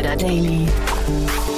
[0.00, 0.66] Insider Daily.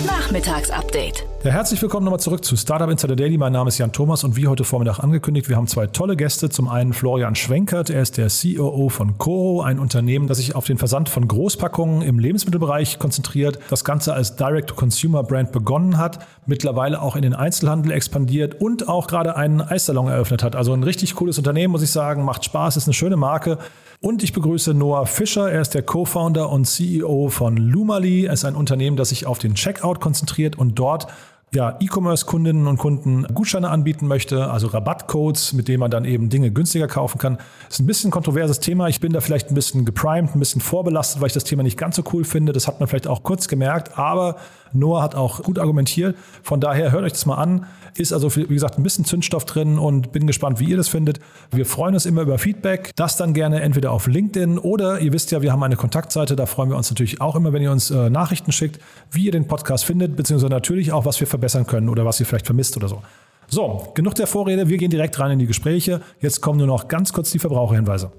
[0.05, 1.32] Nachmittagsupdate.
[1.45, 3.37] Ja, herzlich willkommen nochmal zurück zu Startup Insider Daily.
[3.37, 6.51] Mein Name ist Jan Thomas und wie heute Vormittag angekündigt, wir haben zwei tolle Gäste.
[6.51, 10.67] Zum einen Florian Schwenkert, er ist der COO von Coro, ein Unternehmen, das sich auf
[10.67, 13.59] den Versand von Großpackungen im Lebensmittelbereich konzentriert.
[13.71, 19.35] Das Ganze als Direct-to-Consumer-Brand begonnen hat, mittlerweile auch in den Einzelhandel expandiert und auch gerade
[19.35, 20.55] einen Eissalon eröffnet hat.
[20.55, 23.59] Also ein richtig cooles Unternehmen, muss ich sagen, macht Spaß, ist eine schöne Marke.
[24.01, 25.51] Und ich begrüße Noah Fischer.
[25.51, 28.25] Er ist der Co-Founder und CEO von Lumali.
[28.25, 31.07] Er ist ein Unternehmen, das sich auf den Checkout konzentriert und dort
[31.55, 36.51] ja, E-Commerce-Kundinnen und Kunden Gutscheine anbieten möchte, also Rabattcodes, mit denen man dann eben Dinge
[36.51, 37.37] günstiger kaufen kann.
[37.69, 38.89] Das ist ein bisschen ein kontroverses Thema.
[38.89, 41.77] Ich bin da vielleicht ein bisschen geprimed, ein bisschen vorbelastet, weil ich das Thema nicht
[41.77, 42.55] ganz so cool finde.
[42.55, 44.37] Das hat man vielleicht auch kurz gemerkt, aber
[44.73, 46.17] Noah hat auch gut argumentiert.
[46.43, 47.67] Von daher hört euch das mal an.
[47.97, 51.21] Ist also, wie gesagt, ein bisschen Zündstoff drin und bin gespannt, wie ihr das findet.
[51.51, 52.91] Wir freuen uns immer über Feedback.
[52.97, 56.35] Das dann gerne entweder auf LinkedIn oder ihr wisst ja, wir haben eine Kontaktseite.
[56.35, 59.33] Da freuen wir uns natürlich auch immer, wenn ihr uns äh, Nachrichten schickt, wie ihr
[59.33, 62.77] den Podcast findet, beziehungsweise natürlich auch, was wir verbessern können oder was ihr vielleicht vermisst
[62.77, 63.03] oder so.
[63.49, 64.69] So, genug der Vorrede.
[64.69, 66.01] Wir gehen direkt rein in die Gespräche.
[66.21, 68.11] Jetzt kommen nur noch ganz kurz die Verbraucherhinweise.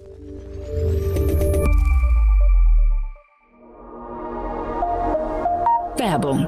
[5.97, 6.47] Werbung.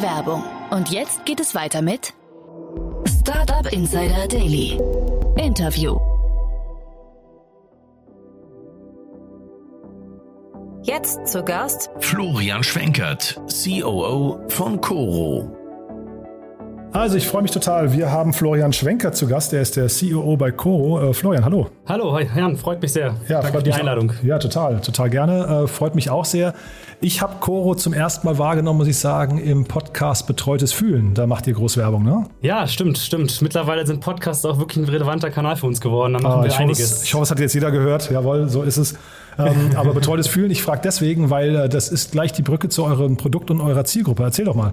[0.00, 0.42] Die Werbung.
[0.70, 2.12] Und jetzt geht es weiter mit
[3.20, 4.80] Startup Insider Daily.
[5.36, 5.98] Interview.
[10.82, 15.59] Jetzt zu Gast Florian Schwenkert, COO von Coro.
[16.92, 17.92] Also ich freue mich total.
[17.92, 19.52] Wir haben Florian Schwenker zu Gast.
[19.52, 21.10] Er ist der COO bei Coro.
[21.10, 21.68] Äh, Florian, hallo.
[21.86, 23.14] Hallo, Jan, freut mich sehr.
[23.28, 24.10] Ja, Danke für die Einladung.
[24.10, 24.24] Auch.
[24.24, 25.62] Ja, total, total gerne.
[25.64, 26.52] Äh, freut mich auch sehr.
[27.00, 31.14] Ich habe Coro zum ersten Mal wahrgenommen, muss ich sagen, im Podcast Betreutes Fühlen.
[31.14, 32.24] Da macht ihr Großwerbung, ne?
[32.42, 33.40] Ja, stimmt, stimmt.
[33.40, 36.14] Mittlerweile sind Podcasts auch wirklich ein relevanter Kanal für uns geworden.
[36.14, 36.80] Da machen Ah, wir ich hoffe, einiges.
[36.80, 38.10] es, ich hoffe, es hat jetzt jeder gehört.
[38.10, 38.94] Jawohl, so ist es.
[39.46, 42.84] Ähm, aber betreutes Fühlen, ich frage deswegen, weil äh, das ist gleich die Brücke zu
[42.84, 44.22] eurem Produkt und eurer Zielgruppe.
[44.22, 44.72] Erzähl doch mal.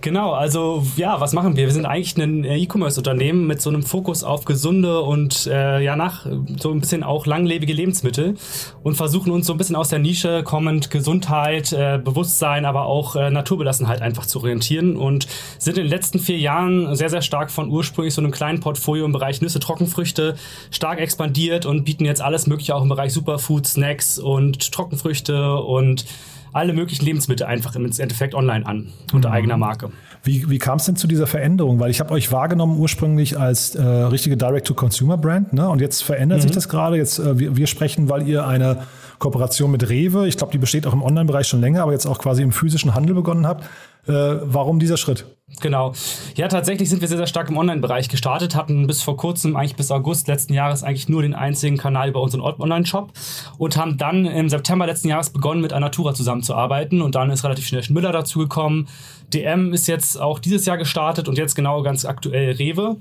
[0.00, 1.66] Genau, also ja, was machen wir?
[1.66, 5.96] Wir sind eigentlich ein äh, E-Commerce-Unternehmen mit so einem Fokus auf gesunde und äh, ja
[5.96, 6.26] nach
[6.58, 8.34] so ein bisschen auch langlebige Lebensmittel
[8.82, 13.16] und versuchen uns so ein bisschen aus der Nische kommend Gesundheit, äh, Bewusstsein, aber auch
[13.16, 15.26] äh, Naturbelassenheit einfach zu orientieren und
[15.58, 19.04] sind in den letzten vier Jahren sehr, sehr stark von ursprünglich so einem kleinen Portfolio
[19.04, 20.36] im Bereich Nüsse, Trockenfrüchte
[20.70, 26.04] stark expandiert und bieten jetzt alles Mögliche auch im Bereich Superfood, Snacks und Trockenfrüchte und
[26.52, 29.90] alle möglichen Lebensmittel einfach im Endeffekt online an, unter eigener Marke.
[30.24, 31.78] Wie, wie kam es denn zu dieser Veränderung?
[31.78, 35.68] Weil ich habe euch wahrgenommen ursprünglich als äh, richtige Direct-to-Consumer-Brand, ne?
[35.68, 36.96] Und jetzt verändert sich das gerade.
[36.96, 38.84] Jetzt äh, wir, wir sprechen, weil ihr eine
[39.18, 42.18] Kooperation mit Rewe, ich glaube, die besteht auch im Online-Bereich schon länger, aber jetzt auch
[42.18, 43.64] quasi im physischen Handel begonnen habt.
[44.08, 45.26] Äh, warum dieser Schritt?
[45.60, 45.92] Genau.
[46.34, 49.76] Ja, tatsächlich sind wir sehr, sehr stark im Online-Bereich gestartet, hatten bis vor kurzem, eigentlich
[49.76, 53.12] bis August letzten Jahres, eigentlich nur den einzigen Kanal über unseren Online-Shop
[53.56, 57.64] und haben dann im September letzten Jahres begonnen, mit Anatura zusammenzuarbeiten und dann ist relativ
[57.64, 58.88] schnell Müller dazugekommen.
[59.32, 62.96] DM ist jetzt auch dieses Jahr gestartet und jetzt genau ganz aktuell Rewe.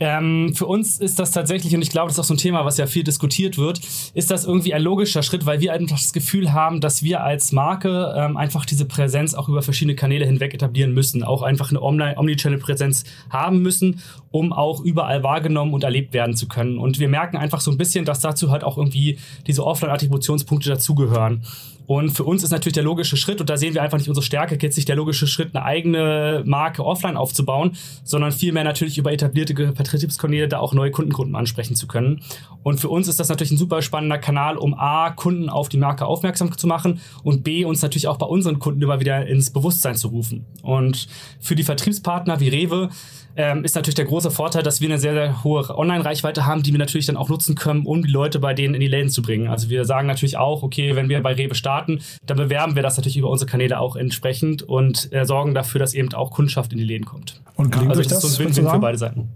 [0.00, 2.64] Ähm, für uns ist das tatsächlich, und ich glaube, das ist auch so ein Thema,
[2.64, 3.80] was ja viel diskutiert wird,
[4.14, 7.52] ist das irgendwie ein logischer Schritt, weil wir einfach das Gefühl haben, dass wir als
[7.52, 11.80] Marke ähm, einfach diese Präsenz auch über verschiedene Kanäle hinweg etablieren müssen, auch einfach eine
[11.88, 14.00] Omnichannel-Präsenz haben müssen,
[14.30, 16.78] um auch überall wahrgenommen und erlebt werden zu können.
[16.78, 21.42] Und wir merken einfach so ein bisschen, dass dazu halt auch irgendwie diese Offline-Attributionspunkte dazugehören.
[21.88, 24.22] Und für uns ist natürlich der logische Schritt, und da sehen wir einfach nicht unsere
[24.22, 29.10] Stärke, jetzt nicht der logische Schritt, eine eigene Marke offline aufzubauen, sondern vielmehr natürlich über
[29.10, 32.20] etablierte Vertriebskanäle da auch neue Kundengruppen ansprechen zu können.
[32.62, 35.78] Und für uns ist das natürlich ein super spannender Kanal, um A, Kunden auf die
[35.78, 39.48] Marke aufmerksam zu machen und B, uns natürlich auch bei unseren Kunden immer wieder ins
[39.48, 40.44] Bewusstsein zu rufen.
[40.60, 41.08] Und
[41.40, 42.90] für die Vertriebspartner wie Rewe
[43.36, 46.72] ähm, ist natürlich der große Vorteil, dass wir eine sehr, sehr hohe Online-Reichweite haben, die
[46.72, 49.22] wir natürlich dann auch nutzen können, um die Leute bei denen in die Läden zu
[49.22, 49.46] bringen.
[49.48, 52.96] Also wir sagen natürlich auch, okay, wenn wir bei Rewe starten, dann bewerben wir das
[52.96, 56.78] natürlich über unsere Kanäle auch entsprechend und äh, sorgen dafür, dass eben auch Kundschaft in
[56.78, 57.40] die Läden kommt.
[57.54, 59.28] Und gelingt also euch das, ist so ein Win-Win für beide Seiten.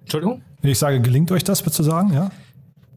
[0.00, 0.40] Entschuldigung?
[0.62, 2.12] Ich sage, gelingt euch das, würdest du sagen?
[2.14, 2.30] Ja?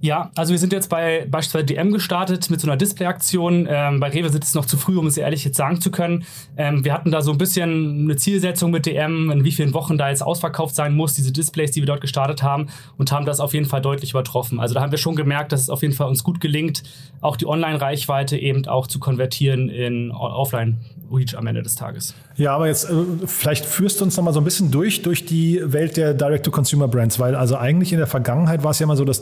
[0.06, 3.68] Ja, also wir sind jetzt bei beispielsweise DM gestartet mit so einer Display-Aktion.
[3.68, 6.26] Ähm, bei Rewe sitzt es noch zu früh, um es ehrlich jetzt sagen zu können.
[6.58, 9.98] Ähm, wir hatten da so ein bisschen eine Zielsetzung mit DM, in wie vielen Wochen
[9.98, 12.68] da jetzt ausverkauft sein muss, diese Displays, die wir dort gestartet haben
[12.98, 14.60] und haben das auf jeden Fall deutlich übertroffen.
[14.60, 16.84] Also da haben wir schon gemerkt, dass es auf jeden Fall uns gut gelingt,
[17.22, 20.82] auch die Online-Reichweite eben auch zu konvertieren in Offline
[21.12, 22.14] Reach am Ende des Tages.
[22.36, 22.94] Ja, aber jetzt äh,
[23.26, 27.20] vielleicht führst du uns noch mal so ein bisschen durch durch die Welt der Direct-to-Consumer-Brands,
[27.20, 29.20] weil also eigentlich in der Vergangenheit war es ja immer so, dass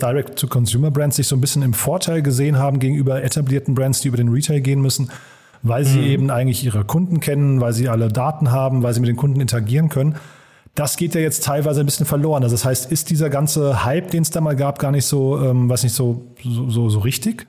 [0.74, 4.30] Direct-to-Consumer-Brands sich so ein bisschen im Vorteil gesehen haben gegenüber etablierten Brands, die über den
[4.30, 5.12] Retail gehen müssen,
[5.62, 6.06] weil sie mhm.
[6.06, 9.40] eben eigentlich ihre Kunden kennen, weil sie alle Daten haben, weil sie mit den Kunden
[9.40, 10.16] interagieren können.
[10.76, 12.44] Das geht ja jetzt teilweise ein bisschen verloren.
[12.44, 15.40] Also das heißt, ist dieser ganze Hype, den es da mal gab, gar nicht so,
[15.40, 17.48] ähm, was nicht so, so, so, so richtig?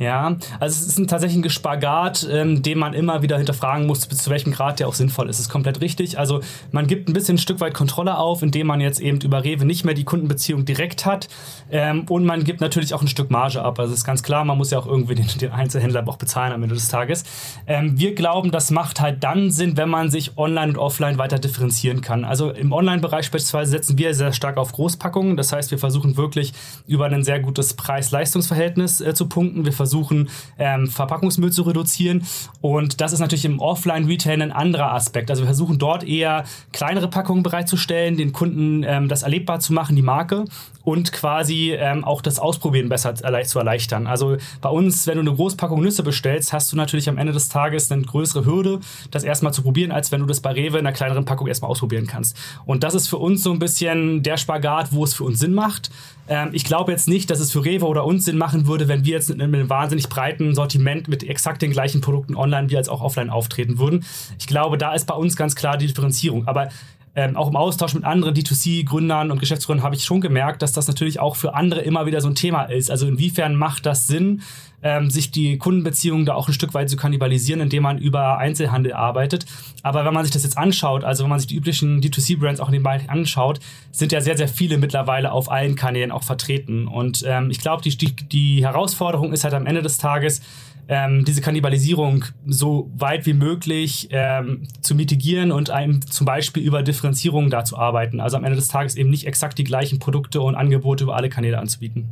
[0.00, 4.06] Ja, also es ist ein tatsächlich ein Spagat, ähm, den man immer wieder hinterfragen muss,
[4.06, 5.38] bis zu welchem Grad der auch sinnvoll ist.
[5.38, 6.18] Das ist komplett richtig.
[6.18, 6.40] Also
[6.72, 9.66] man gibt ein bisschen ein Stück weit Kontrolle auf, indem man jetzt eben über Rewe
[9.66, 11.28] nicht mehr die Kundenbeziehung direkt hat.
[11.70, 13.78] Ähm, und man gibt natürlich auch ein Stück Marge ab.
[13.78, 16.62] Also ist ganz klar, man muss ja auch irgendwie den, den Einzelhändler auch bezahlen am
[16.62, 17.24] Ende des Tages.
[17.66, 21.38] Ähm, wir glauben, das macht halt dann Sinn, wenn man sich online und offline weiter
[21.38, 22.24] differenzieren kann.
[22.24, 25.36] Also im Online-Bereich beispielsweise setzen wir sehr stark auf Großpackungen.
[25.36, 26.54] Das heißt, wir versuchen wirklich
[26.86, 29.66] über ein sehr gutes Preis-Leistungs-Verhältnis äh, zu punkten.
[29.66, 30.28] Wir versuchen versuchen,
[30.58, 32.22] ähm, Verpackungsmüll zu reduzieren.
[32.60, 35.30] Und das ist natürlich im Offline-Retail ein anderer Aspekt.
[35.30, 39.96] Also wir versuchen dort eher kleinere Packungen bereitzustellen, den Kunden ähm, das erlebbar zu machen,
[39.96, 40.44] die Marke
[40.84, 44.06] und quasi ähm, auch das Ausprobieren besser zu erleichtern.
[44.06, 47.48] Also bei uns, wenn du eine Großpackung Nüsse bestellst, hast du natürlich am Ende des
[47.48, 50.86] Tages eine größere Hürde, das erstmal zu probieren, als wenn du das bei Rewe in
[50.86, 52.36] einer kleineren Packung erstmal ausprobieren kannst.
[52.64, 55.52] Und das ist für uns so ein bisschen der Spagat, wo es für uns Sinn
[55.52, 55.90] macht.
[56.28, 59.04] Ähm, ich glaube jetzt nicht, dass es für Rewe oder uns Sinn machen würde, wenn
[59.04, 59.50] wir jetzt mit einem
[59.80, 64.04] wahnsinnig breiten Sortiment mit exakt den gleichen Produkten online wie als auch offline auftreten würden.
[64.38, 66.46] Ich glaube, da ist bei uns ganz klar die Differenzierung.
[66.46, 66.68] Aber
[67.16, 70.86] ähm, auch im Austausch mit anderen D2C-Gründern und Geschäftsführern habe ich schon gemerkt, dass das
[70.86, 72.90] natürlich auch für andere immer wieder so ein Thema ist.
[72.90, 74.42] Also inwiefern macht das Sinn,
[74.82, 78.92] ähm, sich die Kundenbeziehungen da auch ein Stück weit zu kannibalisieren, indem man über Einzelhandel
[78.92, 79.44] arbeitet.
[79.82, 82.68] Aber wenn man sich das jetzt anschaut, also wenn man sich die üblichen D2C-Brands auch
[82.68, 83.60] in dem Bereich anschaut,
[83.90, 86.86] sind ja sehr, sehr viele mittlerweile auf allen Kanälen auch vertreten.
[86.86, 90.42] Und ähm, ich glaube, die, die Herausforderung ist halt am Ende des Tages,
[90.90, 96.82] ähm, diese Kannibalisierung so weit wie möglich ähm, zu mitigieren und einem zum Beispiel über
[96.82, 98.18] Differenzierung da zu arbeiten.
[98.18, 101.28] Also am Ende des Tages eben nicht exakt die gleichen Produkte und Angebote über alle
[101.28, 102.08] Kanäle anzubieten.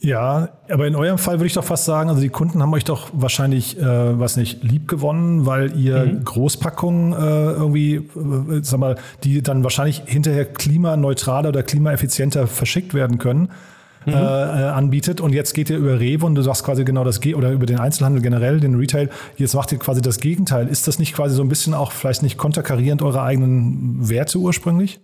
[0.00, 2.84] Ja, aber in eurem Fall würde ich doch fast sagen, also die Kunden haben euch
[2.84, 6.24] doch wahrscheinlich, äh, was nicht, lieb gewonnen, weil ihr mhm.
[6.24, 7.16] Großpackungen äh,
[7.52, 13.50] irgendwie, äh, sag mal, die dann wahrscheinlich hinterher klimaneutraler oder klimaeffizienter verschickt werden können
[14.06, 14.12] mhm.
[14.12, 15.20] äh, anbietet.
[15.20, 17.66] Und jetzt geht ihr über Rewe und du sagst quasi genau das Ge oder über
[17.66, 19.10] den Einzelhandel generell, den Retail.
[19.36, 20.68] Jetzt macht ihr quasi das Gegenteil.
[20.68, 25.00] Ist das nicht quasi so ein bisschen auch vielleicht nicht konterkarierend eure eigenen Werte ursprünglich?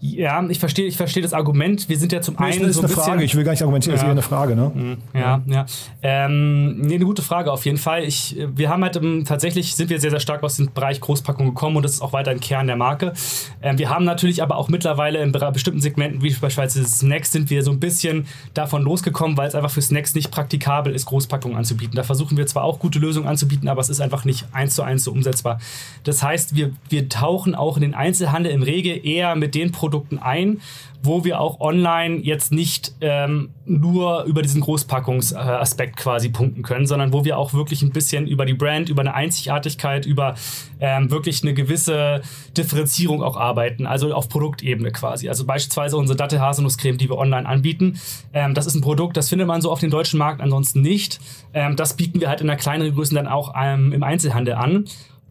[0.00, 1.88] Ja, ich verstehe, ich verstehe das Argument.
[1.88, 2.60] Wir sind ja zum nee, einen.
[2.60, 3.24] Das ist so ein eine bisschen, Frage.
[3.24, 3.96] Ich will gar nicht argumentieren, ja.
[3.96, 4.70] das ist eher eine Frage, ne?
[4.74, 4.96] Mhm.
[5.14, 5.66] Ja, ja.
[6.02, 8.04] Ähm, nee, eine gute Frage auf jeden Fall.
[8.04, 11.46] Ich, wir haben halt um, tatsächlich sind wir sehr, sehr stark aus dem Bereich Großpackung
[11.46, 13.14] gekommen und das ist auch weiter ein Kern der Marke.
[13.62, 17.62] Ähm, wir haben natürlich aber auch mittlerweile in bestimmten Segmenten, wie beispielsweise Snacks, sind wir
[17.62, 21.96] so ein bisschen davon losgekommen, weil es einfach für Snacks nicht praktikabel ist, Großpackungen anzubieten.
[21.96, 24.82] Da versuchen wir zwar auch gute Lösungen anzubieten, aber es ist einfach nicht eins zu
[24.82, 25.58] eins so umsetzbar.
[26.04, 29.85] Das heißt, wir, wir tauchen auch in den Einzelhandel im Regel eher mit den Produkten
[29.86, 30.60] Produkten ein,
[31.00, 37.12] wo wir auch online jetzt nicht ähm, nur über diesen Großpackungsaspekt quasi punkten können, sondern
[37.12, 40.34] wo wir auch wirklich ein bisschen über die Brand, über eine Einzigartigkeit, über
[40.80, 42.20] ähm, wirklich eine gewisse
[42.56, 45.28] Differenzierung auch arbeiten, also auf Produktebene quasi.
[45.28, 48.00] Also beispielsweise unsere Dattel-Haselnusscreme, die wir online anbieten.
[48.32, 51.20] Ähm, das ist ein Produkt, das findet man so auf dem deutschen Markt ansonsten nicht.
[51.54, 54.86] Ähm, das bieten wir halt in einer kleineren Größe dann auch ähm, im Einzelhandel an.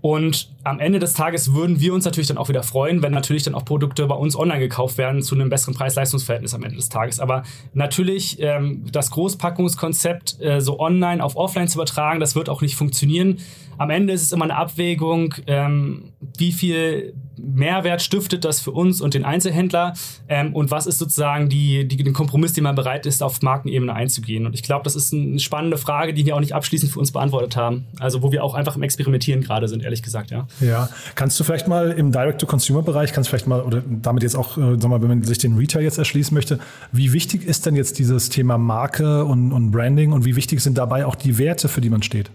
[0.06, 3.42] Und am Ende des Tages würden wir uns natürlich dann auch wieder freuen, wenn natürlich
[3.42, 6.90] dann auch Produkte bei uns online gekauft werden zu einem besseren Preis-Leistungs-Verhältnis am Ende des
[6.90, 7.20] Tages.
[7.20, 7.42] Aber
[7.74, 12.76] natürlich ähm, das Großpackungskonzept äh, so online auf offline zu übertragen, das wird auch nicht
[12.76, 13.40] funktionieren.
[13.80, 17.16] Am Ende ist es immer eine Abwägung, ähm, wie viel
[17.54, 19.94] Mehrwert stiftet das für uns und den Einzelhändler
[20.28, 23.94] ähm, und was ist sozusagen die, die, den Kompromiss, den man bereit ist, auf Markenebene
[23.94, 24.46] einzugehen.
[24.46, 27.12] Und ich glaube, das ist eine spannende Frage, die wir auch nicht abschließend für uns
[27.12, 27.86] beantwortet haben.
[28.00, 30.48] Also wo wir auch einfach im Experimentieren gerade sind, ehrlich gesagt, ja.
[30.60, 34.58] Ja, kannst du vielleicht mal im Direct-to-Consumer-Bereich, kannst du vielleicht mal, oder damit jetzt auch,
[34.58, 36.60] äh, sag mal, wenn man sich den Retail jetzt erschließen möchte,
[36.92, 40.78] wie wichtig ist denn jetzt dieses Thema Marke und, und Branding und wie wichtig sind
[40.78, 42.32] dabei auch die Werte, für die man steht?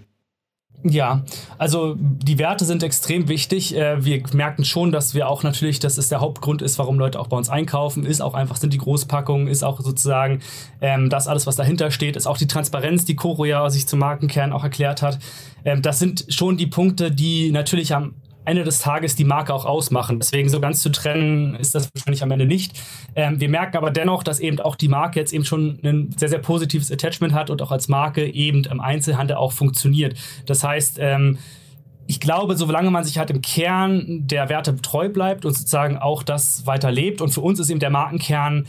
[0.83, 1.25] Ja,
[1.59, 3.77] also die Werte sind extrem wichtig.
[3.77, 7.21] Äh, wir merken schon, dass wir auch natürlich, dass es der Hauptgrund ist, warum Leute
[7.21, 10.41] auch bei uns einkaufen, ist auch einfach, sind die Großpackungen, ist auch sozusagen
[10.81, 13.99] ähm, das alles, was dahinter steht, ist auch die Transparenz, die Coro ja sich zum
[13.99, 15.19] Markenkern auch erklärt hat.
[15.67, 19.67] Ähm, das sind schon die Punkte, die natürlich am Ende des Tages die Marke auch
[19.67, 20.19] ausmachen.
[20.19, 22.81] Deswegen so ganz zu trennen ist das wahrscheinlich am Ende nicht.
[23.15, 26.29] Ähm, wir merken aber dennoch, dass eben auch die Marke jetzt eben schon ein sehr,
[26.29, 30.17] sehr positives Attachment hat und auch als Marke eben im Einzelhandel auch funktioniert.
[30.47, 31.39] Das heißt, ähm,
[32.07, 36.25] ich glaube, solange man sich halt im Kern der Werte treu bleibt und sozusagen auch
[36.25, 38.67] das weiterlebt und für uns ist eben der Markenkern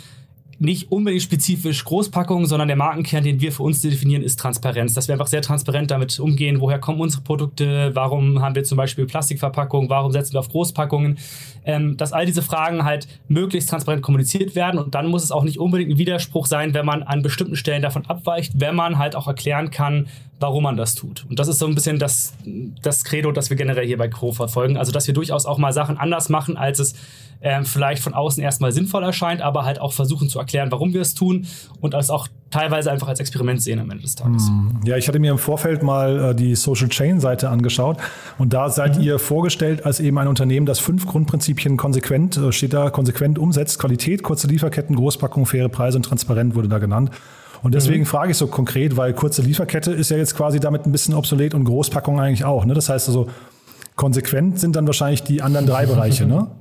[0.62, 4.94] nicht unbedingt spezifisch Großpackungen, sondern der Markenkern, den wir für uns definieren, ist Transparenz.
[4.94, 8.78] Dass wir einfach sehr transparent damit umgehen, woher kommen unsere Produkte, warum haben wir zum
[8.78, 11.18] Beispiel Plastikverpackungen, warum setzen wir auf Großpackungen.
[11.66, 15.44] Ähm, dass all diese Fragen halt möglichst transparent kommuniziert werden und dann muss es auch
[15.44, 19.16] nicht unbedingt ein Widerspruch sein, wenn man an bestimmten Stellen davon abweicht, wenn man halt
[19.16, 20.08] auch erklären kann,
[20.42, 21.26] warum man das tut.
[21.30, 22.34] Und das ist so ein bisschen das,
[22.82, 24.76] das Credo, das wir generell hier bei Crow verfolgen.
[24.76, 26.96] Also, dass wir durchaus auch mal Sachen anders machen, als es
[27.42, 31.02] ähm, vielleicht von außen erstmal sinnvoll erscheint, aber halt auch versuchen zu erklären, warum wir
[31.02, 31.48] es tun
[31.80, 34.48] und es auch teilweise einfach als Experiment sehen am Ende des Tages.
[34.48, 34.82] Hm.
[34.86, 37.98] Ja, ich hatte mir im Vorfeld mal äh, die Social Chain Seite angeschaut
[38.38, 39.04] und da seid mhm.
[39.04, 43.80] ihr vorgestellt als eben ein Unternehmen, das fünf Grundprinzipien konsequent, äh, steht da, konsequent umsetzt.
[43.80, 47.12] Qualität, kurze Lieferketten, Großpackung, faire Preise und transparent wurde da genannt.
[47.64, 48.08] Und deswegen mhm.
[48.08, 51.54] frage ich so konkret, weil kurze Lieferkette ist ja jetzt quasi damit ein bisschen obsolet
[51.54, 52.66] und Großpackung eigentlich auch.
[52.66, 52.74] Ne?
[52.74, 53.30] Das heißt also,
[53.96, 56.48] konsequent sind dann wahrscheinlich die anderen drei Bereiche, ne?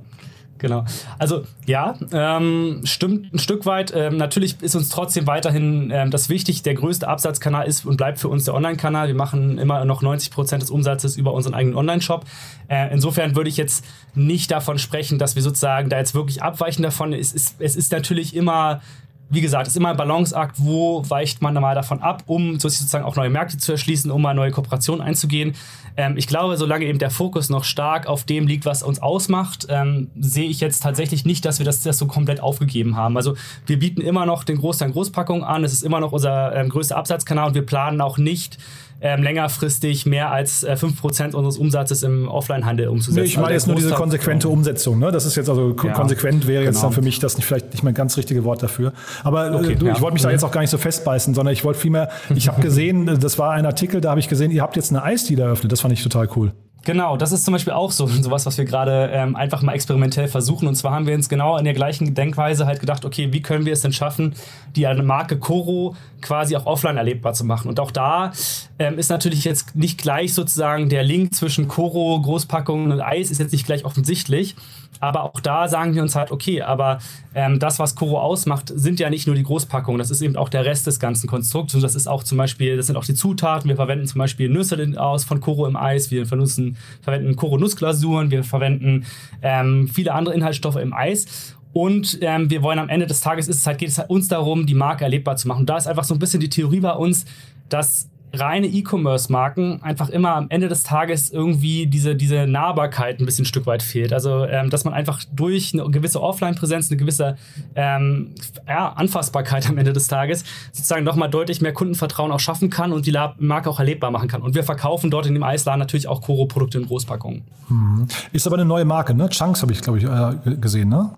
[0.60, 0.84] Genau.
[1.18, 3.94] Also ja, ähm, stimmt ein Stück weit.
[3.96, 6.62] Ähm, natürlich ist uns trotzdem weiterhin ähm, das wichtig.
[6.62, 9.08] Der größte Absatzkanal ist und bleibt für uns der Online-Kanal.
[9.08, 12.26] Wir machen immer noch 90 Prozent des Umsatzes über unseren eigenen Online-Shop.
[12.68, 16.82] Äh, insofern würde ich jetzt nicht davon sprechen, dass wir sozusagen da jetzt wirklich abweichen
[16.82, 17.14] davon.
[17.14, 18.82] Es ist, es ist natürlich immer
[19.30, 23.04] wie gesagt, es ist immer ein Balanceakt, wo weicht man mal davon ab, um sozusagen
[23.04, 25.54] auch neue Märkte zu erschließen, um mal neue Kooperationen einzugehen.
[25.96, 29.66] Ähm, ich glaube, solange eben der Fokus noch stark auf dem liegt, was uns ausmacht,
[29.70, 33.16] ähm, sehe ich jetzt tatsächlich nicht, dass wir das, das, so komplett aufgegeben haben.
[33.16, 36.68] Also wir bieten immer noch den Großteil Großpackungen an, es ist immer noch unser ähm,
[36.68, 38.58] größter Absatzkanal und wir planen auch nicht,
[39.00, 43.20] ähm, längerfristig mehr als äh, 5% unseres Umsatzes im Offline-Handel umzusetzen.
[43.20, 44.98] Nee, ich meine also jetzt nur diese konsequente Umsetzung.
[44.98, 45.10] Ne?
[45.10, 46.88] Das ist jetzt also ja, konsequent wäre jetzt genau.
[46.88, 48.92] dann für mich das nicht, vielleicht nicht mein ganz richtige Wort dafür.
[49.24, 49.92] Aber äh, okay, du, ja.
[49.92, 50.34] ich wollte mich da mhm.
[50.34, 53.52] jetzt auch gar nicht so festbeißen, sondern ich wollte vielmehr, ich habe gesehen, das war
[53.52, 55.72] ein Artikel, da habe ich gesehen, ihr habt jetzt eine Eisdiele eröffnet.
[55.72, 56.52] Das fand ich total cool.
[56.84, 60.28] Genau, das ist zum Beispiel auch so sowas, was wir gerade ähm, einfach mal experimentell
[60.28, 60.66] versuchen.
[60.66, 63.66] Und zwar haben wir uns genau in der gleichen Denkweise halt gedacht, okay, wie können
[63.66, 64.34] wir es denn schaffen,
[64.76, 67.68] die Marke Koro quasi auch offline erlebbar zu machen.
[67.68, 68.32] Und auch da
[68.78, 73.38] ähm, ist natürlich jetzt nicht gleich sozusagen der Link zwischen Koro, Großpackungen und Eis ist
[73.38, 74.56] jetzt nicht gleich offensichtlich.
[74.98, 76.98] Aber auch da sagen wir uns halt, okay, aber
[77.34, 80.48] ähm, das, was Koro ausmacht, sind ja nicht nur die Großpackungen, das ist eben auch
[80.48, 81.74] der Rest des ganzen Konstrukts.
[81.74, 83.68] Und das ist auch zum Beispiel, das sind auch die Zutaten.
[83.68, 88.44] Wir verwenden zum Beispiel Nüsse aus von Koro im Eis, wir vernutzen, verwenden Koro-Nussglasuren, wir
[88.44, 89.06] verwenden
[89.42, 91.56] ähm, viele andere Inhaltsstoffe im Eis.
[91.72, 94.28] Und ähm, wir wollen am Ende des Tages ist es halt, geht es halt uns
[94.28, 95.60] darum, die Marke erlebbar zu machen.
[95.60, 97.24] Und da ist einfach so ein bisschen die Theorie bei uns,
[97.68, 103.42] dass reine E-Commerce-Marken einfach immer am Ende des Tages irgendwie diese, diese Nahbarkeit ein bisschen
[103.42, 104.12] ein Stück weit fehlt.
[104.12, 107.36] Also, ähm, dass man einfach durch eine gewisse Offline-Präsenz, eine gewisse
[107.74, 108.34] ähm,
[108.68, 113.06] ja, Anfassbarkeit am Ende des Tages sozusagen nochmal deutlich mehr Kundenvertrauen auch schaffen kann und
[113.06, 114.42] die Marke auch erlebbar machen kann.
[114.42, 117.42] Und wir verkaufen dort in dem Eisladen natürlich auch Koro-Produkte in Großpackungen.
[117.68, 118.06] Mhm.
[118.32, 119.28] Ist aber eine neue Marke, ne?
[119.28, 121.10] Chunks habe ich, glaube ich, äh, gesehen, ne?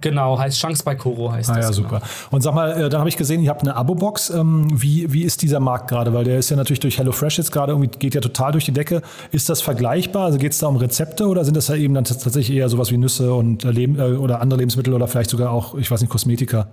[0.00, 1.64] Genau, heißt Chance bei Koro heißt ah, das.
[1.64, 1.88] Ja, genau.
[1.88, 2.02] super.
[2.30, 4.30] Und sag mal, äh, dann habe ich gesehen, ihr habt eine Abo-Box.
[4.30, 6.14] Ähm, wie, wie ist dieser Markt gerade?
[6.14, 8.72] Weil der ist ja natürlich durch HelloFresh jetzt gerade irgendwie, geht ja total durch die
[8.72, 9.02] Decke.
[9.32, 10.26] Ist das vergleichbar?
[10.26, 12.92] Also geht es da um Rezepte oder sind das ja eben dann tatsächlich eher sowas
[12.92, 16.00] wie Nüsse und äh, Leben, äh, oder andere Lebensmittel oder vielleicht sogar auch, ich weiß
[16.00, 16.68] nicht, Kosmetika?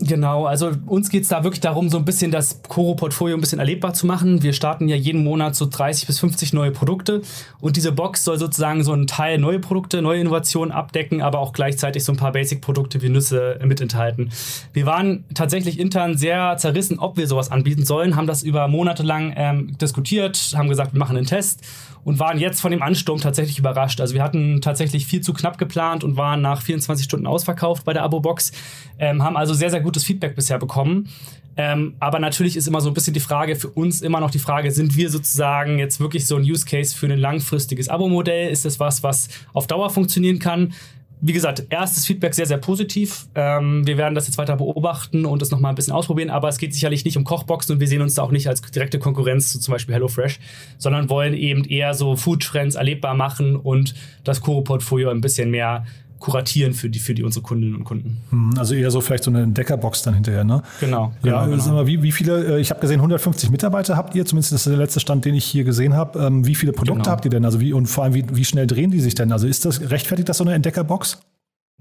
[0.00, 3.58] Genau, also uns geht es da wirklich darum, so ein bisschen das Koro-Portfolio ein bisschen
[3.58, 4.44] erlebbar zu machen.
[4.44, 7.22] Wir starten ja jeden Monat so 30 bis 50 neue Produkte
[7.60, 11.52] und diese Box soll sozusagen so einen Teil neue Produkte, neue Innovationen abdecken, aber auch
[11.52, 14.30] gleichzeitig so ein paar Basic-Produkte wie Nüsse mit enthalten.
[14.72, 19.02] Wir waren tatsächlich intern sehr zerrissen, ob wir sowas anbieten sollen, haben das über Monate
[19.02, 21.64] lang ähm, diskutiert, haben gesagt, wir machen einen Test
[22.08, 24.00] und waren jetzt von dem Ansturm tatsächlich überrascht.
[24.00, 27.92] Also wir hatten tatsächlich viel zu knapp geplant und waren nach 24 Stunden ausverkauft bei
[27.92, 28.52] der Abo-Box,
[28.98, 31.10] ähm, haben also sehr, sehr gutes Feedback bisher bekommen.
[31.58, 34.38] Ähm, aber natürlich ist immer so ein bisschen die Frage, für uns immer noch die
[34.38, 38.50] Frage, sind wir sozusagen jetzt wirklich so ein Use Case für ein langfristiges Abo-Modell?
[38.50, 40.72] Ist das was, was auf Dauer funktionieren kann?
[41.20, 43.26] Wie gesagt, erstes Feedback sehr, sehr positiv.
[43.34, 46.58] Ähm, wir werden das jetzt weiter beobachten und das nochmal ein bisschen ausprobieren, aber es
[46.58, 49.52] geht sicherlich nicht um Kochboxen und wir sehen uns da auch nicht als direkte Konkurrenz
[49.52, 50.38] zu zum Beispiel HelloFresh,
[50.78, 53.94] sondern wollen eben eher so Food Trends erlebbar machen und
[54.24, 55.84] das Koro-Portfolio ein bisschen mehr
[56.18, 58.18] kuratieren für die, für die unsere Kundinnen und Kunden.
[58.30, 60.62] Hm, also eher so vielleicht so eine Entdeckerbox dann hinterher, ne?
[60.80, 61.12] Genau.
[61.22, 61.74] Ja, genau, genau.
[61.74, 64.70] Mal, wie, wie viele, äh, ich habe gesehen, 150 Mitarbeiter habt ihr, zumindest das ist
[64.70, 66.18] der letzte Stand, den ich hier gesehen habe.
[66.18, 67.10] Ähm, wie viele Produkte genau.
[67.10, 67.44] habt ihr denn?
[67.44, 69.32] Also wie, und vor allem, wie, wie schnell drehen die sich denn?
[69.32, 71.20] Also ist das, rechtfertigt das so eine Entdeckerbox?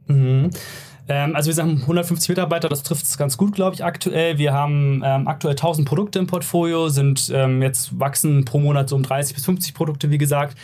[0.08, 0.51] Mhm.
[1.10, 4.38] Ähm, also wir haben 150 Mitarbeiter, das trifft es ganz gut, glaube ich, aktuell.
[4.38, 8.96] Wir haben ähm, aktuell 1000 Produkte im Portfolio, sind ähm, jetzt wachsen pro Monat so
[8.96, 10.58] um 30 bis 50 Produkte, wie gesagt.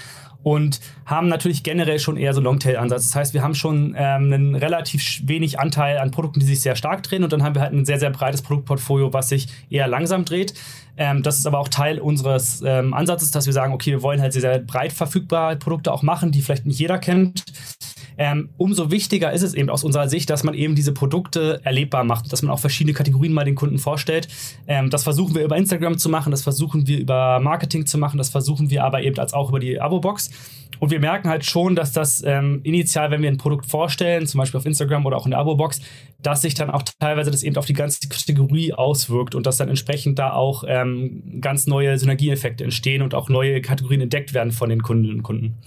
[0.43, 3.07] Und haben natürlich generell schon eher so Longtail-Ansatz.
[3.07, 6.75] Das heißt, wir haben schon ähm, einen relativ wenig Anteil an Produkten, die sich sehr
[6.75, 9.87] stark drehen und dann haben wir halt ein sehr, sehr breites Produktportfolio, was sich eher
[9.87, 10.53] langsam dreht.
[10.95, 14.21] Ähm, das ist aber auch Teil unseres ähm, Ansatzes, dass wir sagen, okay, wir wollen
[14.21, 17.45] halt sehr, sehr breit verfügbare Produkte auch machen, die vielleicht nicht jeder kennt.
[18.17, 22.03] Ähm, umso wichtiger ist es eben aus unserer Sicht, dass man eben diese Produkte erlebbar
[22.03, 24.27] macht, dass man auch verschiedene Kategorien mal den Kunden vorstellt.
[24.67, 28.17] Ähm, das versuchen wir über Instagram zu machen, das versuchen wir über Marketing zu machen,
[28.17, 30.29] das versuchen wir aber eben als auch über die Abo-Box.
[30.79, 34.39] Und wir merken halt schon, dass das ähm, initial, wenn wir ein Produkt vorstellen, zum
[34.39, 35.79] Beispiel auf Instagram oder auch in der Abo-Box,
[36.21, 39.69] dass sich dann auch teilweise das eben auf die ganze Kategorie auswirkt und dass dann
[39.69, 44.69] entsprechend da auch ähm, ganz neue Synergieeffekte entstehen und auch neue Kategorien entdeckt werden von
[44.69, 45.57] den Kundinnen und Kunden.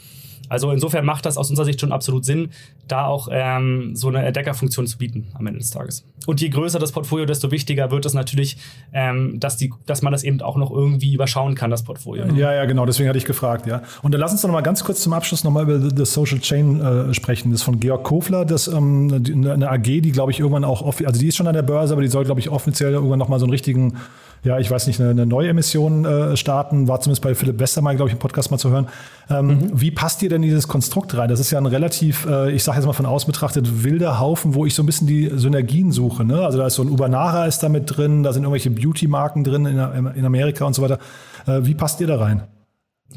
[0.48, 2.50] Also insofern macht das aus unserer Sicht schon absolut Sinn,
[2.88, 6.04] da auch ähm, so eine Entdeckerfunktion zu bieten am Ende des Tages.
[6.26, 8.56] Und je größer das Portfolio, desto wichtiger wird es natürlich,
[8.92, 12.26] ähm, dass, die, dass man das eben auch noch irgendwie überschauen kann, das Portfolio.
[12.34, 13.82] Ja, ja, genau, deswegen hatte ich gefragt, ja.
[14.02, 16.04] Und dann lass uns doch noch mal ganz kurz zum Abschluss noch mal über The
[16.04, 17.50] Social Chain äh, sprechen.
[17.50, 21.20] Das ist von Georg Kofler, das ähm, eine AG, die glaube ich irgendwann auch, also
[21.20, 23.38] die ist schon an der Börse, aber die soll glaube ich offiziell irgendwann noch mal
[23.38, 23.96] so einen richtigen
[24.42, 26.88] ja, ich weiß nicht, eine, eine neue Emission äh, starten.
[26.88, 28.88] War zumindest bei Philipp Westermeier, glaube ich, im Podcast mal zu hören.
[29.28, 29.70] Ähm, mhm.
[29.74, 31.28] Wie passt dir denn dieses Konstrukt rein?
[31.28, 34.54] Das ist ja ein relativ, äh, ich sage jetzt mal von außen betrachtet, wilder Haufen,
[34.54, 36.24] wo ich so ein bisschen die Synergien suche.
[36.24, 36.44] Ne?
[36.44, 39.66] Also da ist so ein Ubanara ist da mit drin, da sind irgendwelche Beauty-Marken drin
[39.66, 40.98] in, in Amerika und so weiter.
[41.46, 42.42] Äh, wie passt ihr da rein?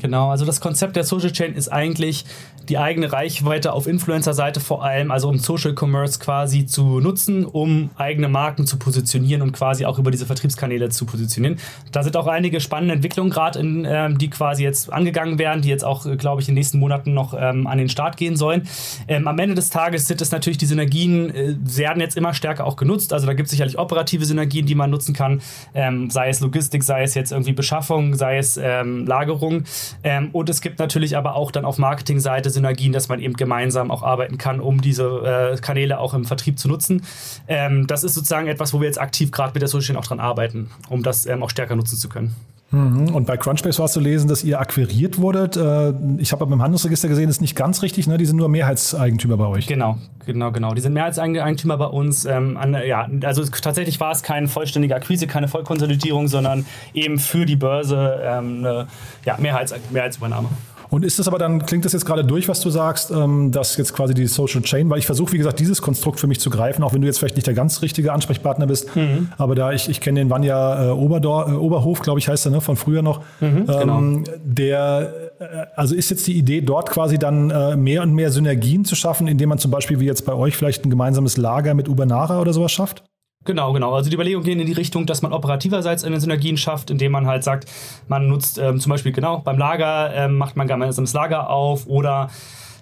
[0.02, 2.26] Genau, also das Konzept der Social Chain ist eigentlich
[2.70, 7.90] die eigene Reichweite auf Influencer-Seite vor allem, also um Social Commerce quasi zu nutzen, um
[7.98, 11.58] eigene Marken zu positionieren und quasi auch über diese Vertriebskanäle zu positionieren.
[11.92, 15.84] Da sind auch einige spannende Entwicklungen gerade, ähm, die quasi jetzt angegangen werden, die jetzt
[15.84, 18.68] auch, äh, glaube ich, in den nächsten Monaten noch ähm, an den Start gehen sollen.
[19.08, 22.66] Ähm, am Ende des Tages sind es natürlich die Synergien, äh, werden jetzt immer stärker
[22.66, 23.14] auch genutzt.
[23.14, 25.42] Also da gibt es sicherlich operative Synergien, die man nutzen kann,
[25.74, 29.64] ähm, sei es Logistik, sei es jetzt irgendwie Beschaffung, sei es ähm, Lagerung.
[30.04, 33.92] Ähm, und es gibt natürlich aber auch dann auf Marketingseite Synergien, dass man eben gemeinsam
[33.92, 37.04] auch arbeiten kann, um diese äh, Kanäle auch im Vertrieb zu nutzen.
[37.48, 40.20] Ähm, das ist sozusagen etwas, wo wir jetzt aktiv gerade mit der Social auch dran
[40.20, 42.36] arbeiten, um das ähm, auch stärker nutzen zu können.
[42.72, 43.16] Mhm.
[43.16, 45.58] Und bei Crunchbase war es zu lesen, dass ihr akquiriert wurdet.
[45.58, 48.18] Äh, ich habe aber im Handelsregister gesehen, das ist nicht ganz richtig, ne?
[48.18, 49.68] Die sind nur Mehrheitseigentümer bei euch.
[49.68, 50.74] Genau, genau, genau.
[50.74, 52.26] Die sind Mehrheitseigentümer bei uns.
[52.26, 57.46] Ähm, an, ja, also tatsächlich war es keine vollständige Akquise, keine Vollkonsolidierung, sondern eben für
[57.46, 58.88] die Börse ähm, eine
[59.26, 60.50] ja, Mehrheits Mehrheitsübernahme.
[60.90, 63.78] Und ist das aber dann, klingt das jetzt gerade durch, was du sagst, ähm, dass
[63.78, 66.50] jetzt quasi die Social Chain, weil ich versuche, wie gesagt, dieses Konstrukt für mich zu
[66.50, 69.30] greifen, auch wenn du jetzt vielleicht nicht der ganz richtige Ansprechpartner bist, mhm.
[69.38, 72.52] aber da ich, ich kenne den Vanja äh, Oberdor, äh, Oberhof, glaube ich, heißt er,
[72.52, 73.98] ne, von früher noch, mhm, genau.
[74.00, 78.32] ähm, der, äh, also ist jetzt die Idee, dort quasi dann äh, mehr und mehr
[78.32, 81.76] Synergien zu schaffen, indem man zum Beispiel wie jetzt bei euch vielleicht ein gemeinsames Lager
[81.76, 83.04] mit Ubernara oder sowas schafft?
[83.50, 83.96] Genau, genau.
[83.96, 87.26] Also die Überlegungen gehen in die Richtung, dass man operativerseits eine Synergien schafft, indem man
[87.26, 87.68] halt sagt,
[88.08, 92.30] man nutzt ähm, zum Beispiel genau beim Lager, ähm, macht man gemeinsames Lager auf oder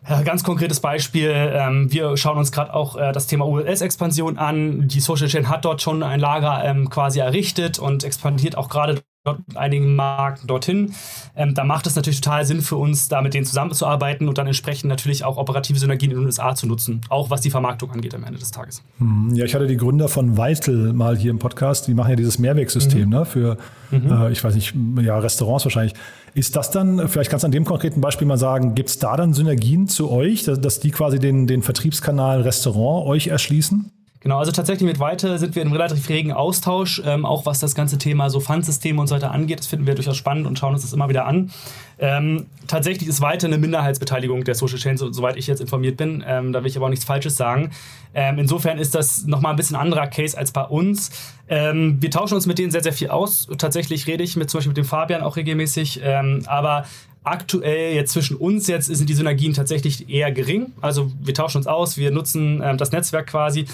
[0.06, 4.90] äh, Ganz konkretes Beispiel, ähm, wir schauen uns gerade auch äh, das Thema ULS-Expansion an.
[4.90, 9.02] Die Social Chain hat dort schon ein Lager ähm, quasi errichtet und expandiert auch gerade
[9.34, 10.94] mit einigen Marken dorthin.
[11.36, 14.48] Ähm, da macht es natürlich total Sinn für uns, da mit denen zusammenzuarbeiten und dann
[14.48, 18.16] entsprechend natürlich auch operative Synergien in den USA zu nutzen, auch was die Vermarktung angeht
[18.16, 18.84] am Ende des Tages.
[19.00, 22.16] Hm, ja, ich hatte die Gründer von Weitel mal hier im Podcast, die machen ja
[22.16, 23.10] dieses Mehrwegsystem mhm.
[23.10, 23.58] ne, für,
[23.92, 24.12] mhm.
[24.12, 25.94] äh, ich weiß nicht, ja, Restaurants wahrscheinlich.
[26.34, 29.18] Ist das dann, vielleicht kannst du an dem konkreten Beispiel mal sagen, gibt es da
[29.18, 33.92] dann Synergien zu euch, dass, dass die quasi den, den Vertriebskanal Restaurant euch erschließen?
[34.20, 37.76] Genau, also tatsächlich mit Weite sind wir im relativ regen Austausch, ähm, auch was das
[37.76, 39.60] ganze Thema so Pfandsysteme und so weiter angeht.
[39.60, 41.52] Das finden wir durchaus spannend und schauen uns das immer wieder an.
[42.00, 46.24] Ähm, tatsächlich ist Weite eine Minderheitsbeteiligung der Social Chain, so, soweit ich jetzt informiert bin.
[46.28, 47.72] Ähm, da will ich aber auch nichts Falsches sagen.
[48.14, 51.12] Ähm, insofern ist das nochmal ein bisschen anderer Case als bei uns.
[51.48, 53.48] Ähm, wir tauschen uns mit denen sehr, sehr viel aus.
[53.58, 56.02] Tatsächlich rede ich mit zum Beispiel mit dem Fabian auch regelmäßig.
[56.04, 56.86] Ähm, aber
[57.32, 60.74] aktuell jetzt zwischen uns jetzt sind die Synergien tatsächlich eher gering.
[60.82, 63.66] Also wir tauschen uns aus, wir nutzen ähm, das Netzwerk quasi.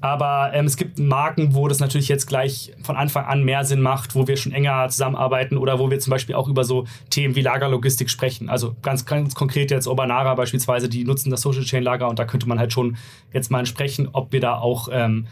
[0.00, 3.82] Aber ähm, es gibt Marken, wo das natürlich jetzt gleich von Anfang an mehr Sinn
[3.82, 7.36] macht, wo wir schon enger zusammenarbeiten oder wo wir zum Beispiel auch über so Themen
[7.36, 8.48] wie Lagerlogistik sprechen.
[8.48, 12.24] Also ganz, ganz konkret jetzt Obanara beispielsweise, die nutzen das Social Chain Lager und da
[12.24, 12.96] könnte man halt schon
[13.32, 15.26] jetzt mal sprechen, ob wir da auch ähm,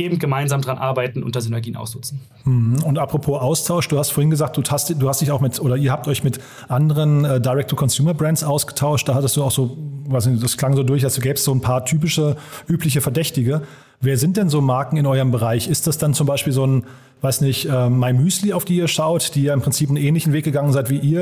[0.00, 2.20] eben gemeinsam dran arbeiten und da Synergien ausnutzen.
[2.44, 2.82] Mhm.
[2.84, 5.76] Und apropos Austausch, du hast vorhin gesagt, du hast, du hast dich auch mit, oder
[5.76, 9.08] ihr habt euch mit anderen äh, Direct-to-Consumer-Brands ausgetauscht.
[9.08, 11.52] Da hattest du auch so, weiß nicht, das klang so durch, als gäbe es so
[11.52, 12.36] ein paar typische,
[12.68, 13.62] übliche Verdächtige.
[14.02, 15.68] Wer sind denn so Marken in eurem Bereich?
[15.68, 16.84] Ist das dann zum Beispiel so ein,
[17.20, 20.32] weiß nicht, äh, My Müsli, auf die ihr schaut, die ja im Prinzip einen ähnlichen
[20.32, 21.20] Weg gegangen seid wie ihr,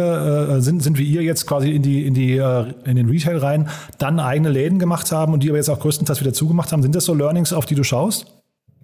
[0.50, 3.38] äh, sind, sind wie ihr jetzt quasi in die, in die, äh, in den Retail
[3.38, 6.82] rein, dann eigene Läden gemacht haben und die aber jetzt auch größtenteils wieder zugemacht haben?
[6.82, 8.37] Sind das so Learnings, auf die du schaust?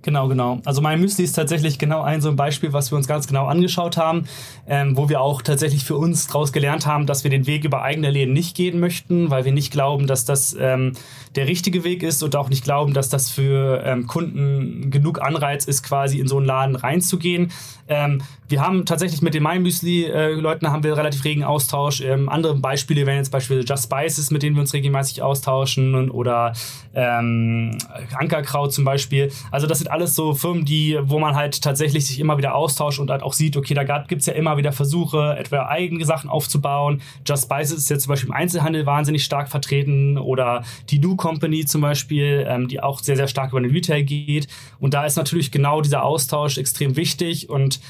[0.05, 0.61] Genau, genau.
[0.67, 3.47] Also mein Müsli ist tatsächlich genau ein so ein Beispiel, was wir uns ganz genau
[3.47, 4.27] angeschaut haben,
[4.69, 7.81] ähm, wo wir auch tatsächlich für uns daraus gelernt haben, dass wir den Weg über
[7.81, 10.93] eigene Läden nicht gehen möchten, weil wir nicht glauben, dass das ähm,
[11.37, 15.65] der richtige Weg ist und auch nicht glauben, dass das für ähm, Kunden genug Anreiz
[15.65, 17.51] ist, quasi in so einen Laden reinzugehen.
[17.89, 22.01] Ähm, wir haben tatsächlich mit den MyMüsli-Leuten äh, haben wir relativ regen Austausch.
[22.01, 26.11] Ähm, andere Beispiele wären jetzt beispielsweise Just Spices, mit denen wir uns regelmäßig austauschen und,
[26.11, 26.53] oder
[26.95, 27.77] ähm,
[28.15, 29.33] Ankerkraut zum Beispiel.
[29.51, 32.99] Also das sind alles so Firmen, die, wo man halt tatsächlich sich immer wieder austauscht
[32.99, 36.29] und halt auch sieht, okay, da gibt es ja immer wieder Versuche, etwa eigene Sachen
[36.29, 37.01] aufzubauen.
[37.25, 41.65] Just Spices ist jetzt zum Beispiel im Einzelhandel wahnsinnig stark vertreten oder die New Company
[41.65, 44.49] zum Beispiel, ähm, die auch sehr, sehr stark über den Retail geht.
[44.81, 47.81] Und da ist natürlich genau dieser Austausch extrem wichtig und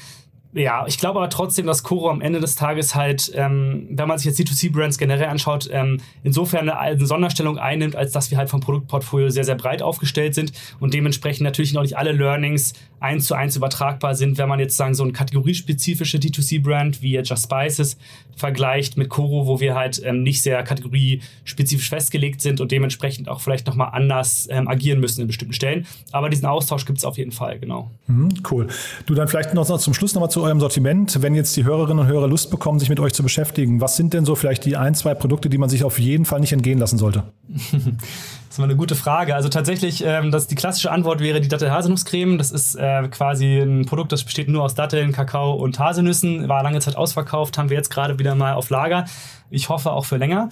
[0.55, 4.17] ja, ich glaube aber trotzdem, dass Koro am Ende des Tages halt, ähm, wenn man
[4.17, 8.49] sich jetzt D2C-Brands generell anschaut, ähm, insofern eine, eine, Sonderstellung einnimmt, als dass wir halt
[8.49, 13.25] vom Produktportfolio sehr, sehr breit aufgestellt sind und dementsprechend natürlich noch nicht alle Learnings eins
[13.25, 17.97] zu eins übertragbar sind, wenn man jetzt sagen, so ein kategoriespezifische D2C-Brand wie Just Spices
[18.37, 23.41] vergleicht mit Koro, wo wir halt ähm, nicht sehr kategoriespezifisch festgelegt sind und dementsprechend auch
[23.41, 25.85] vielleicht nochmal anders ähm, agieren müssen in bestimmten Stellen.
[26.11, 27.91] Aber diesen Austausch gibt es auf jeden Fall, genau.
[28.07, 28.67] Mhm, cool.
[29.05, 31.21] Du dann vielleicht noch zum Schluss nochmal zu eurem Sortiment.
[31.21, 34.13] Wenn jetzt die Hörerinnen und Hörer Lust bekommen, sich mit euch zu beschäftigen, was sind
[34.13, 36.79] denn so vielleicht die ein, zwei Produkte, die man sich auf jeden Fall nicht entgehen
[36.79, 37.23] lassen sollte?
[38.55, 39.35] Das ist mal eine gute Frage.
[39.35, 42.37] Also tatsächlich, ähm, das, die klassische Antwort wäre die Dattel-Haselnusscreme.
[42.37, 46.47] Das ist äh, quasi ein Produkt, das besteht nur aus Datteln, Kakao und Haselnüssen.
[46.47, 49.03] War lange Zeit ausverkauft, haben wir jetzt gerade wieder mal auf Lager.
[49.49, 50.47] Ich hoffe auch für länger.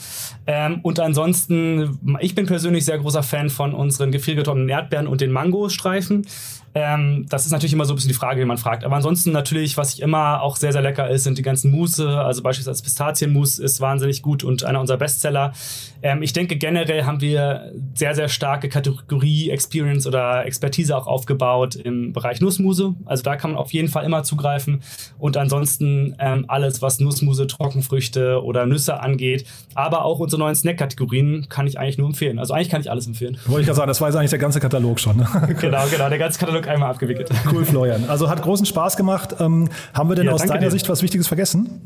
[0.45, 5.31] Ähm, und ansonsten, ich bin persönlich sehr großer Fan von unseren gefriergetrockneten Erdbeeren und den
[5.31, 6.27] Mangostreifen.
[6.75, 8.83] Ähm, das ist natürlich immer so ein bisschen die Frage, wie man fragt.
[8.83, 12.19] Aber ansonsten natürlich, was ich immer auch sehr, sehr lecker ist, sind die ganzen Mousse.
[12.21, 15.53] Also beispielsweise Pistazienmus ist wahnsinnig gut und einer unserer Bestseller.
[16.01, 21.75] Ähm, ich denke, generell haben wir sehr, sehr starke Kategorie, Experience oder Expertise auch aufgebaut
[21.75, 22.95] im Bereich Nussmuse.
[23.05, 24.81] Also da kann man auf jeden Fall immer zugreifen.
[25.19, 29.45] Und ansonsten ähm, alles, was Nussmuse, Trockenfrüchte oder Nüsse angeht.
[29.75, 32.39] Aber auch unsere neuen Snack-Kategorien kann ich eigentlich nur empfehlen.
[32.39, 33.37] Also eigentlich kann ich alles empfehlen.
[33.45, 35.17] Wollte ich ja sagen, das war jetzt eigentlich der ganze Katalog schon.
[35.17, 35.27] Ne?
[35.61, 37.29] genau, genau, der ganze Katalog einmal abgewickelt.
[37.51, 38.09] Cool, Florian.
[38.09, 39.35] Also hat großen Spaß gemacht.
[39.39, 40.71] Ähm, haben wir denn ja, aus deiner dir.
[40.71, 41.81] Sicht was Wichtiges vergessen?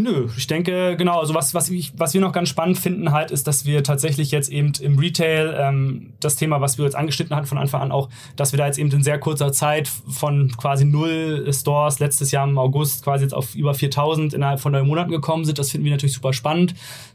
[0.00, 3.32] Nö, ich denke, genau, also was, was, ich, was wir noch ganz spannend finden halt,
[3.32, 7.34] ist, dass wir tatsächlich jetzt eben im Retail ähm, das Thema, was wir jetzt angeschnitten
[7.34, 10.52] hatten von Anfang an auch, dass wir da jetzt eben in sehr kurzer Zeit von
[10.56, 14.86] quasi null Stores letztes Jahr im August quasi jetzt auf über 4000 innerhalb von neun
[14.86, 15.58] Monaten gekommen sind.
[15.58, 16.74] Das finden wir natürlich super spannend.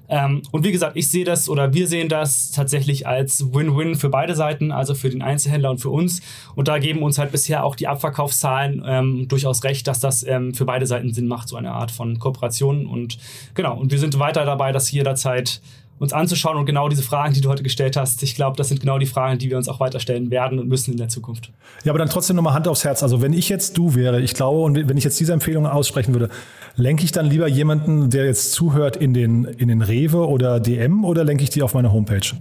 [0.10, 4.10] Ähm, und wie gesagt, ich sehe das oder wir sehen das tatsächlich als Win-Win für
[4.10, 6.22] beide Seiten, also für den Einzelhändler und für uns.
[6.56, 10.54] Und da geben uns halt bisher auch die Abverkaufszahlen ähm, durchaus recht, dass das ähm,
[10.54, 12.86] für beide Seiten Sinn macht, so eine Art von Kooperation.
[12.86, 13.18] Und
[13.54, 15.62] genau, und wir sind weiter dabei, das jederzeit
[16.00, 18.82] uns anzuschauen und genau diese Fragen, die du heute gestellt hast, ich glaube, das sind
[18.82, 21.52] genau die Fragen, die wir uns auch weiter stellen werden und müssen in der Zukunft.
[21.84, 23.04] Ja, aber dann trotzdem nochmal Hand aufs Herz.
[23.04, 26.14] Also wenn ich jetzt du wäre, ich glaube, und wenn ich jetzt diese Empfehlung aussprechen
[26.14, 26.30] würde,
[26.76, 31.06] lenke ich dann lieber jemanden, der jetzt zuhört, in den, in den Rewe oder DM
[31.06, 32.32] oder lenke ich die auf meine Homepage?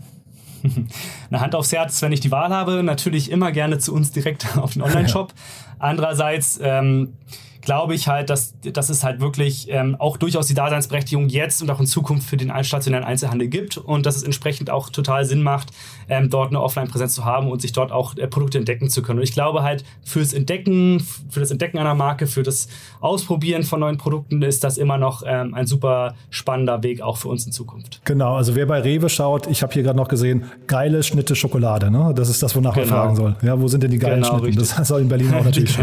[1.31, 4.57] Eine Hand aufs Herz, wenn ich die Wahl habe, natürlich immer gerne zu uns direkt
[4.57, 5.33] auf den Online-Shop.
[5.79, 7.15] Andererseits ähm,
[7.62, 11.70] glaube ich halt, dass, dass es halt wirklich ähm, auch durchaus die Daseinsberechtigung jetzt und
[11.70, 15.42] auch in Zukunft für den stationären Einzelhandel gibt und dass es entsprechend auch total Sinn
[15.42, 15.70] macht,
[16.09, 19.20] ähm, dort eine Offline-Präsenz zu haben und sich dort auch äh, Produkte entdecken zu können.
[19.20, 22.68] Und ich glaube halt, fürs Entdecken, für das Entdecken einer Marke, für das
[23.01, 27.29] Ausprobieren von neuen Produkten ist das immer noch ähm, ein super spannender Weg auch für
[27.29, 28.01] uns in Zukunft.
[28.05, 31.90] Genau, also wer bei Rewe schaut, ich habe hier gerade noch gesehen, geile Schnitte Schokolade,
[31.90, 32.12] ne?
[32.14, 32.87] Das ist das, wonach genau.
[32.87, 33.37] man fragen soll.
[33.42, 34.59] Ja, wo sind denn die geilen genau, Schnitte?
[34.59, 35.72] Das soll in Berlin auch natürlich.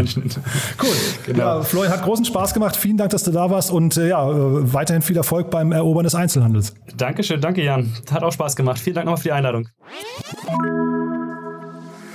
[0.80, 0.88] Cool.
[1.26, 1.38] Genau.
[1.38, 2.76] Ja, Florian, hat großen Spaß gemacht.
[2.76, 6.04] Vielen Dank, dass du da warst und äh, ja, äh, weiterhin viel Erfolg beim Erobern
[6.04, 6.74] des Einzelhandels.
[6.96, 7.92] Dankeschön, danke Jan.
[8.10, 8.78] Hat auch Spaß gemacht.
[8.78, 9.68] Vielen Dank nochmal für die Einladung.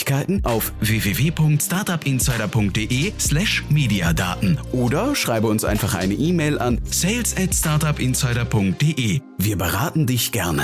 [0.00, 9.20] Möglichkeiten auf www.startupinsider.de slash Mediadaten oder schreibe uns einfach eine E-Mail an sales at startupinsider.de.
[9.36, 10.62] Wir beraten dich gerne.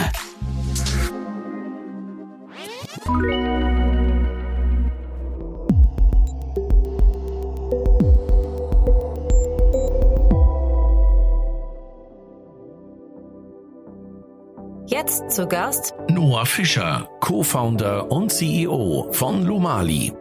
[14.86, 20.14] Jetzt zu Gast Noah Fischer, Co-Founder und CEO von Lumali.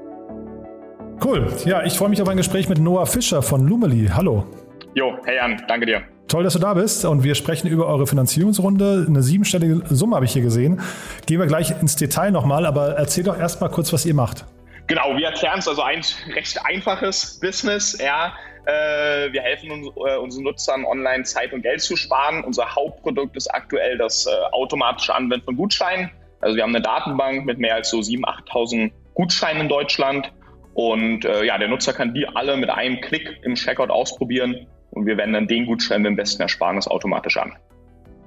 [1.23, 1.47] Cool.
[1.63, 4.09] Ja, ich freue mich auf ein Gespräch mit Noah Fischer von Lumeli.
[4.13, 4.45] Hallo.
[4.93, 6.01] Jo, hey Jan, danke dir.
[6.27, 9.05] Toll, dass du da bist und wir sprechen über eure Finanzierungsrunde.
[9.07, 10.81] Eine siebenstellige Summe habe ich hier gesehen.
[11.27, 14.43] Gehen wir gleich ins Detail nochmal, aber erzähl doch erstmal kurz, was ihr macht.
[14.87, 16.01] Genau, wir erklären es also ein
[16.33, 17.97] recht einfaches Business.
[18.03, 18.33] Ja,
[18.65, 22.43] äh, wir helfen uns, äh, unseren Nutzern online Zeit und Geld zu sparen.
[22.43, 26.11] Unser Hauptprodukt ist aktuell das äh, automatische Anwenden von Gutscheinen.
[26.41, 30.31] Also wir haben eine Datenbank mit mehr als so 7.000, 8.000 Gutscheinen in Deutschland.
[30.73, 35.05] Und äh, ja, der Nutzer kann die alle mit einem Klick im Checkout ausprobieren und
[35.05, 37.55] wir wenden dann den Gutschein mit dem besten Ersparnis automatisch an.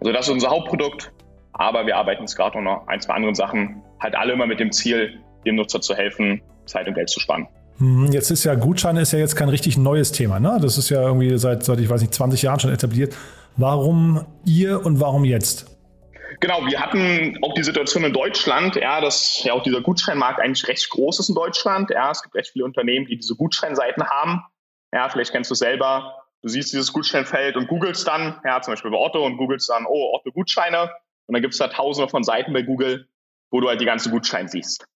[0.00, 1.12] Also das ist unser Hauptprodukt,
[1.52, 4.72] aber wir arbeiten jetzt gerade noch ein, zwei andere Sachen, halt alle immer mit dem
[4.72, 7.48] Ziel, dem Nutzer zu helfen, Zeit und Geld zu sparen.
[7.78, 10.40] Mhm, jetzt ist ja Gutscheine ist ja jetzt kein richtig neues Thema.
[10.40, 10.58] Ne?
[10.60, 13.14] Das ist ja irgendwie seit, seit, ich weiß nicht, 20 Jahren schon etabliert.
[13.56, 15.66] Warum ihr und warum jetzt?
[16.40, 20.68] Genau, wir hatten auch die Situation in Deutschland, ja, dass ja auch dieser Gutscheinmarkt eigentlich
[20.68, 21.90] recht groß ist in Deutschland.
[21.90, 24.42] Ja, es gibt recht viele Unternehmen, die diese Gutscheinseiten haben.
[24.92, 28.90] Ja, vielleicht kennst du selber, du siehst dieses Gutscheinfeld und googelst dann, ja, zum Beispiel
[28.90, 30.90] bei Otto und googelst dann, oh, Otto Gutscheine.
[31.26, 33.08] Und dann gibt es da tausende von Seiten bei Google,
[33.50, 34.86] wo du halt die ganze Gutscheine siehst.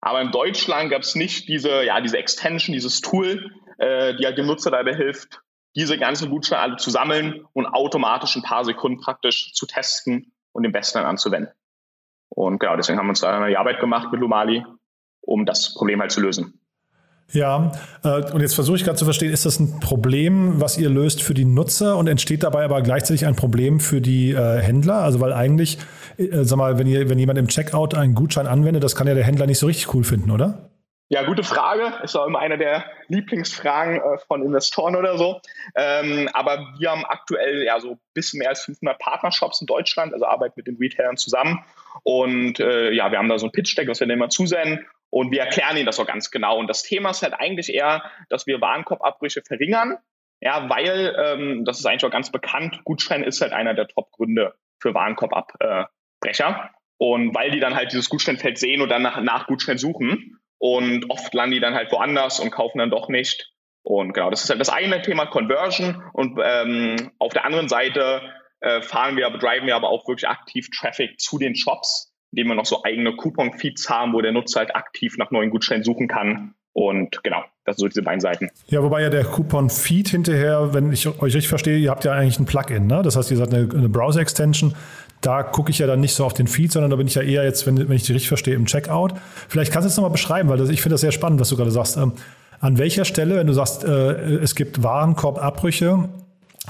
[0.00, 4.38] Aber in Deutschland gab es nicht diese, ja, diese Extension, dieses Tool, äh, die halt
[4.38, 5.42] dem Nutzer dabei hilft,
[5.74, 10.62] diese ganzen Gutscheine alle zu sammeln und automatisch ein paar Sekunden praktisch zu testen und
[10.62, 11.52] den besten dann anzuwenden.
[12.28, 14.64] Und genau, deswegen haben wir uns da die Arbeit gemacht mit Lumali,
[15.20, 16.60] um das Problem halt zu lösen.
[17.32, 17.72] Ja,
[18.04, 21.22] äh, und jetzt versuche ich gerade zu verstehen, ist das ein Problem, was ihr löst
[21.22, 24.94] für die Nutzer und entsteht dabei aber gleichzeitig ein Problem für die äh, Händler?
[24.94, 25.78] Also weil eigentlich,
[26.16, 29.14] äh, sag mal, wenn, ihr, wenn jemand im Checkout einen Gutschein anwendet, das kann ja
[29.14, 30.70] der Händler nicht so richtig cool finden, oder?
[31.10, 31.92] Ja, gute Frage.
[32.02, 35.40] Ist auch immer eine der Lieblingsfragen von Investoren oder so.
[35.74, 40.12] Ähm, aber wir haben aktuell ja so ein bisschen mehr als 500 Partnershops in Deutschland,
[40.12, 41.64] also arbeiten mit den Retailern zusammen.
[42.02, 44.86] Und ja, wir haben da so ein Pitch-Deck, was wir denen immer zusenden.
[45.10, 46.58] Und wir erklären ihnen das auch ganz genau.
[46.58, 49.96] Und das Thema ist halt eigentlich eher, dass wir Warenkorbabbrüche verringern.
[50.40, 54.54] Ja, weil, ähm, das ist eigentlich auch ganz bekannt, Gutschein ist halt einer der Top-Gründe
[54.78, 56.70] für Warenkorbabbrecher.
[56.98, 61.08] Und weil die dann halt dieses Gutscheinfeld sehen und dann nach, nach Gutschein suchen, und
[61.08, 63.52] oft landen die dann halt woanders und kaufen dann doch nicht.
[63.82, 66.02] Und genau, das ist halt das eine Thema Conversion.
[66.12, 68.22] Und ähm, auf der anderen Seite
[68.60, 72.54] äh, fahren wir, driven wir aber auch wirklich aktiv Traffic zu den Shops, indem wir
[72.54, 76.54] noch so eigene Coupon-Feeds haben, wo der Nutzer halt aktiv nach neuen Gutscheinen suchen kann.
[76.72, 78.50] Und genau, das sind so diese beiden Seiten.
[78.68, 82.38] Ja, wobei ja der Coupon-Feed hinterher, wenn ich euch richtig verstehe, ihr habt ja eigentlich
[82.38, 83.02] ein Plugin, ne?
[83.02, 84.74] Das heißt, ihr seid eine, eine Browser-Extension,
[85.20, 87.22] da gucke ich ja dann nicht so auf den Feed, sondern da bin ich ja
[87.22, 89.14] eher jetzt, wenn, wenn ich die richtig verstehe, im Checkout.
[89.48, 91.56] Vielleicht kannst du es nochmal beschreiben, weil das, ich finde das sehr spannend, was du
[91.56, 91.96] gerade sagst.
[91.96, 92.12] Ähm,
[92.60, 96.08] an welcher Stelle, wenn du sagst, äh, es gibt Warenkorbabbrüche,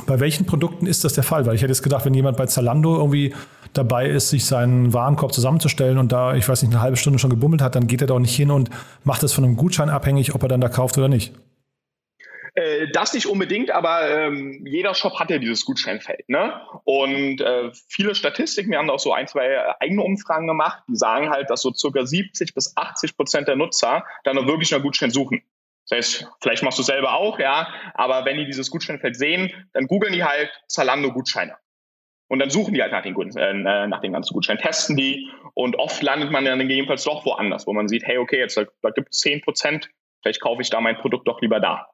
[0.06, 1.44] bei welchen Produkten ist das der Fall?
[1.44, 3.34] Weil ich hätte jetzt gedacht, wenn jemand bei Zalando irgendwie
[3.72, 7.30] dabei ist, sich seinen Warenkorb zusammenzustellen und da, ich weiß nicht, eine halbe Stunde schon
[7.30, 8.70] gebummelt hat, dann geht er doch nicht hin und
[9.04, 11.32] macht es von einem Gutschein abhängig, ob er dann da kauft oder nicht.
[12.58, 16.28] Äh, das nicht unbedingt, aber ähm, jeder Shop hat ja dieses Gutscheinfeld.
[16.28, 16.60] Ne?
[16.84, 21.30] Und äh, viele Statistiken, wir haben auch so ein, zwei eigene Umfragen gemacht, die sagen
[21.30, 25.42] halt, dass so circa 70 bis 80 Prozent der Nutzer dann wirklich nach Gutschein suchen.
[25.88, 29.86] Das heißt, vielleicht machst du selber auch, ja, aber wenn die dieses Gutscheinfeld sehen, dann
[29.86, 31.56] googeln die halt Zalando-Gutscheine.
[32.28, 35.76] Und dann suchen die halt nach den, äh, nach den ganzen Gutscheinen, testen die und
[35.78, 39.12] oft landet man dann gegebenenfalls doch woanders, wo man sieht, hey, okay, jetzt da gibt
[39.12, 39.90] es 10 Prozent,
[40.22, 41.88] vielleicht kaufe ich da mein Produkt doch lieber da.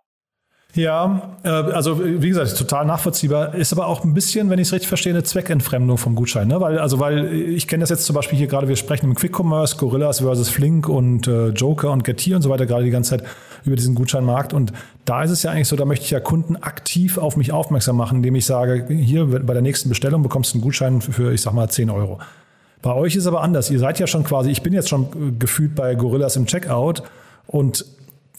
[0.75, 3.55] Ja, äh, also wie gesagt, total nachvollziehbar.
[3.55, 6.49] Ist aber auch ein bisschen, wenn ich es richtig verstehe, eine Zweckentfremdung vom Gutschein.
[6.49, 6.61] Ne?
[6.61, 9.39] Weil, also, weil ich kenne das jetzt zum Beispiel hier gerade, wir sprechen im Quick
[9.39, 13.19] Commerce, Gorillas versus Flink und äh, Joker und Getir und so weiter, gerade die ganze
[13.19, 13.29] Zeit
[13.65, 14.53] über diesen Gutscheinmarkt.
[14.53, 14.73] Und
[15.05, 17.97] da ist es ja eigentlich so, da möchte ich ja Kunden aktiv auf mich aufmerksam
[17.97, 21.43] machen, indem ich sage, hier bei der nächsten Bestellung bekommst du einen Gutschein für, ich
[21.43, 22.19] sag mal, 10 Euro.
[22.83, 23.71] Bei euch ist aber anders.
[23.71, 27.03] Ihr seid ja schon quasi, ich bin jetzt schon gefühlt bei Gorillas im Checkout
[27.47, 27.87] und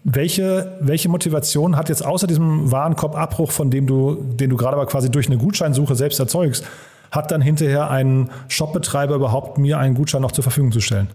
[0.04, 4.86] welche, welche Motivation hat jetzt außer diesem Warenkorbabbruch, von dem du, den du gerade aber
[4.86, 6.64] quasi durch eine Gutscheinsuche selbst erzeugst,
[7.10, 11.08] hat dann hinterher ein Shopbetreiber überhaupt mir einen Gutschein noch zur Verfügung zu stellen?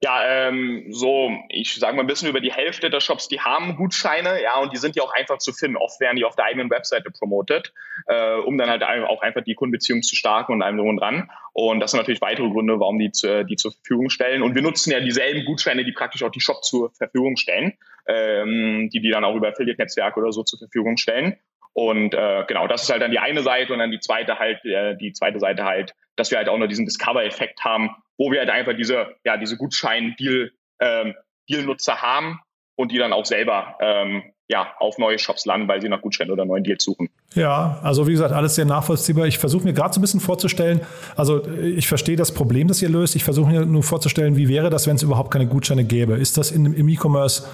[0.00, 3.74] Ja, ähm, so, ich sage mal ein bisschen über die Hälfte der Shops, die haben
[3.74, 5.76] Gutscheine, ja, und die sind ja auch einfach zu finden.
[5.76, 7.72] Oft werden die auf der eigenen Webseite promotet,
[8.06, 11.28] äh, um dann halt auch einfach die Kundenbeziehung zu starten und allem drum und dran.
[11.52, 14.42] Und das sind natürlich weitere Gründe, warum die, zu, die zur Verfügung stellen.
[14.42, 18.90] Und wir nutzen ja dieselben Gutscheine, die praktisch auch die Shop zur Verfügung stellen, ähm,
[18.92, 21.38] die die dann auch über Affiliate-Netzwerke oder so zur Verfügung stellen.
[21.72, 24.64] Und äh, genau, das ist halt dann die eine Seite und dann die zweite halt,
[24.64, 28.40] äh, die zweite Seite halt, dass wir halt auch noch diesen Discover-Effekt haben, wo wir
[28.40, 30.50] halt einfach diese, ja, diese Gutschein-Deal,
[30.80, 31.14] ähm,
[31.48, 32.40] Deal-Nutzer haben
[32.76, 36.32] und die dann auch selber ähm, ja, auf neue Shops landen, weil sie nach Gutscheinen
[36.32, 37.10] oder neuen Deals suchen.
[37.34, 39.26] Ja, also wie gesagt, alles sehr nachvollziehbar.
[39.26, 40.80] Ich versuche mir gerade so ein bisschen vorzustellen,
[41.16, 43.14] also ich verstehe das Problem, das ihr löst.
[43.14, 46.14] Ich versuche mir nur vorzustellen, wie wäre das, wenn es überhaupt keine Gutscheine gäbe?
[46.14, 47.46] Ist das in, im E-Commerce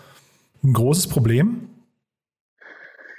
[0.62, 1.68] ein großes Problem?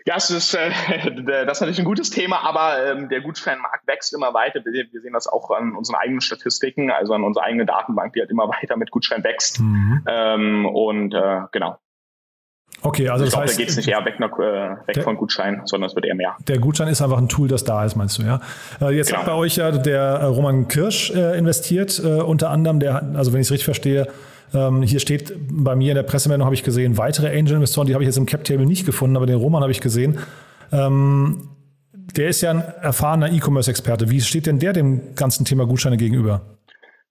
[0.08, 0.70] Ja, es ist, äh,
[1.26, 4.64] das ist natürlich ein gutes Thema, aber ähm, der Gutscheinmarkt wächst immer weiter.
[4.64, 8.20] Wir, wir, sehen das auch an unseren eigenen Statistiken, also an unserer eigenen Datenbank, die
[8.20, 9.60] halt immer weiter mit Gutschein wächst.
[9.60, 10.04] Mhm.
[10.08, 11.80] Ähm, und äh, genau.
[12.82, 15.04] Okay, also ich das glaube, heißt, da geht es nicht eher weg, äh, weg der,
[15.04, 16.36] von Gutschein, sondern es wird eher mehr.
[16.48, 18.42] Der Gutschein ist einfach ein Tool, das da ist, meinst du, ja?
[18.82, 19.20] Äh, jetzt genau.
[19.20, 23.34] hat bei euch ja der äh, Roman Kirsch äh, investiert, äh, unter anderem, der, also
[23.34, 24.08] wenn ich es richtig verstehe,
[24.54, 28.04] ähm, hier steht bei mir in der Pressemeldung, habe ich gesehen, weitere Angel-Investoren, die habe
[28.04, 30.20] ich jetzt im Cap-Table nicht gefunden, aber den Roman habe ich gesehen.
[30.72, 31.50] Ähm,
[31.92, 34.10] der ist ja ein erfahrener E-Commerce-Experte.
[34.10, 36.42] Wie steht denn der dem ganzen Thema Gutscheine gegenüber?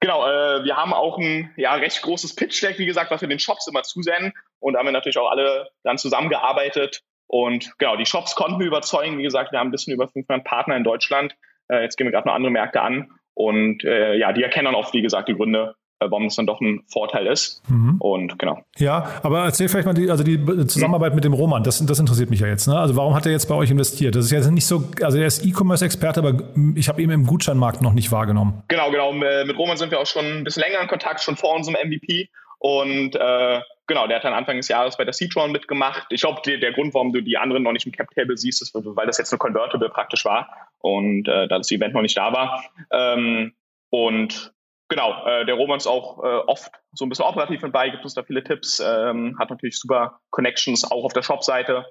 [0.01, 3.39] Genau, äh, wir haben auch ein ja, recht großes Pitch-Deck, wie gesagt, was wir den
[3.39, 4.33] Shops immer zusenden.
[4.61, 7.03] Und da haben wir natürlich auch alle dann zusammengearbeitet.
[7.27, 9.19] Und genau, die Shops konnten wir überzeugen.
[9.19, 11.35] Wie gesagt, wir haben ein bisschen über 500 Partner in Deutschland.
[11.69, 13.11] Äh, jetzt gehen wir gerade noch andere Märkte an.
[13.35, 16.61] Und äh, ja, die erkennen dann auch, wie gesagt, die Gründe, warum es dann doch
[16.61, 17.63] ein Vorteil ist.
[17.69, 17.97] Mhm.
[17.99, 18.61] Und genau.
[18.79, 21.17] Ja, aber erzähl vielleicht mal die, also die Zusammenarbeit mhm.
[21.17, 22.67] mit dem Roman, das, das interessiert mich ja jetzt.
[22.67, 22.79] Ne?
[22.79, 24.15] Also warum hat er jetzt bei euch investiert?
[24.15, 26.43] Das ist ja nicht so, also er ist E-Commerce-Experte, aber
[26.75, 28.63] ich habe ihn im Gutscheinmarkt noch nicht wahrgenommen.
[28.69, 29.13] Genau, genau.
[29.13, 32.29] Mit Roman sind wir auch schon ein bisschen länger in Kontakt, schon vor unserem MVP.
[32.59, 36.07] Und äh, genau, der hat dann Anfang des Jahres bei der C-Tron mitgemacht.
[36.11, 38.75] Ich glaube, der, der, Grund, warum du die anderen noch nicht im Cap-Table siehst, ist,
[38.75, 42.33] weil das jetzt eine Convertible praktisch war und äh, da das Event noch nicht da
[42.33, 42.65] war.
[42.91, 43.53] Ähm,
[43.91, 44.54] und
[44.89, 48.05] genau, äh, der Roman ist auch äh, oft so ein bisschen operativ mit bei, gibt
[48.05, 51.85] uns da viele Tipps, ähm, hat natürlich super Connections auch auf der Shop-Seite.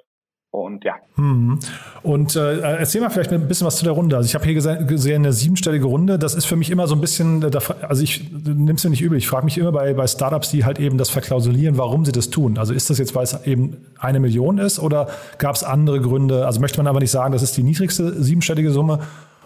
[0.53, 0.93] Und ja.
[1.15, 1.59] Mhm.
[2.03, 4.15] Und äh, erzähl mal vielleicht ein bisschen was zu der Runde.
[4.15, 6.19] Also ich habe hier gesehen, eine siebenstellige Runde.
[6.19, 9.01] Das ist für mich immer so ein bisschen, äh, also ich nehme es mir nicht
[9.01, 9.17] übel.
[9.17, 12.29] Ich frage mich immer bei, bei Startups, die halt eben das verklausulieren, warum sie das
[12.29, 12.59] tun.
[12.59, 15.07] Also ist das jetzt, weil es eben eine Million ist oder
[15.39, 16.45] gab es andere Gründe?
[16.45, 18.99] Also möchte man aber nicht sagen, das ist die niedrigste siebenstellige Summe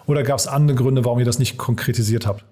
[0.06, 2.44] oder gab es andere Gründe, warum ihr das nicht konkretisiert habt?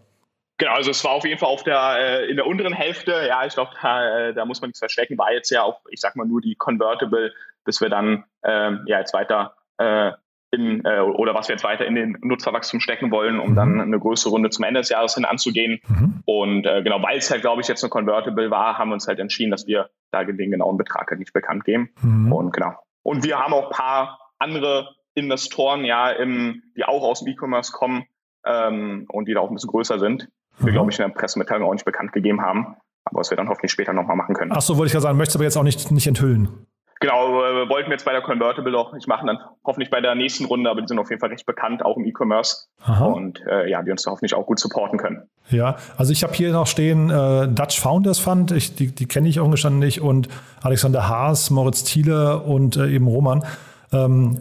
[0.58, 3.12] Genau, also es war auf jeden Fall auf der äh, in der unteren Hälfte.
[3.28, 5.18] Ja, ich glaube, da, äh, da muss man nichts verstecken.
[5.18, 8.98] War jetzt ja auch, ich sag mal nur die Convertible, bis wir dann ähm, ja
[8.98, 10.12] jetzt weiter äh,
[10.52, 13.54] in äh, oder was wir jetzt weiter in den Nutzerwachstum stecken wollen, um mhm.
[13.54, 15.80] dann eine größere Runde zum Ende des Jahres hin anzugehen.
[15.88, 16.22] Mhm.
[16.24, 19.08] Und äh, genau, weil es halt, glaube ich, jetzt eine Convertible war, haben wir uns
[19.08, 21.90] halt entschieden, dass wir da den genauen Betrag halt nicht bekannt geben.
[22.00, 22.32] Mhm.
[22.32, 22.74] Und genau.
[23.02, 28.06] Und wir haben auch paar andere Investoren, ja, im, die auch aus dem E-Commerce kommen
[28.46, 31.68] ähm, und die da auch ein bisschen größer sind wir, glaube ich, in der Pressemitteilung
[31.68, 34.52] auch nicht bekannt gegeben haben, aber was wir dann hoffentlich später nochmal machen können.
[34.54, 36.66] Ach so, wollte ich gerade sagen, möchtest du aber jetzt auch nicht, nicht enthüllen.
[37.00, 40.14] Genau, äh, wollten wir jetzt bei der Convertible auch nicht machen, dann hoffentlich bei der
[40.14, 42.68] nächsten Runde, aber die sind auf jeden Fall recht bekannt, auch im E-Commerce.
[42.86, 45.28] Und äh, ja, die uns da hoffentlich auch gut supporten können.
[45.50, 49.28] Ja, also ich habe hier noch stehen äh, Dutch Founders Fund, ich, die, die kenne
[49.28, 50.28] ich auch gestanden nicht, und
[50.62, 53.44] Alexander Haas, Moritz Thiele und äh, eben Roman.
[53.92, 54.40] Ähm,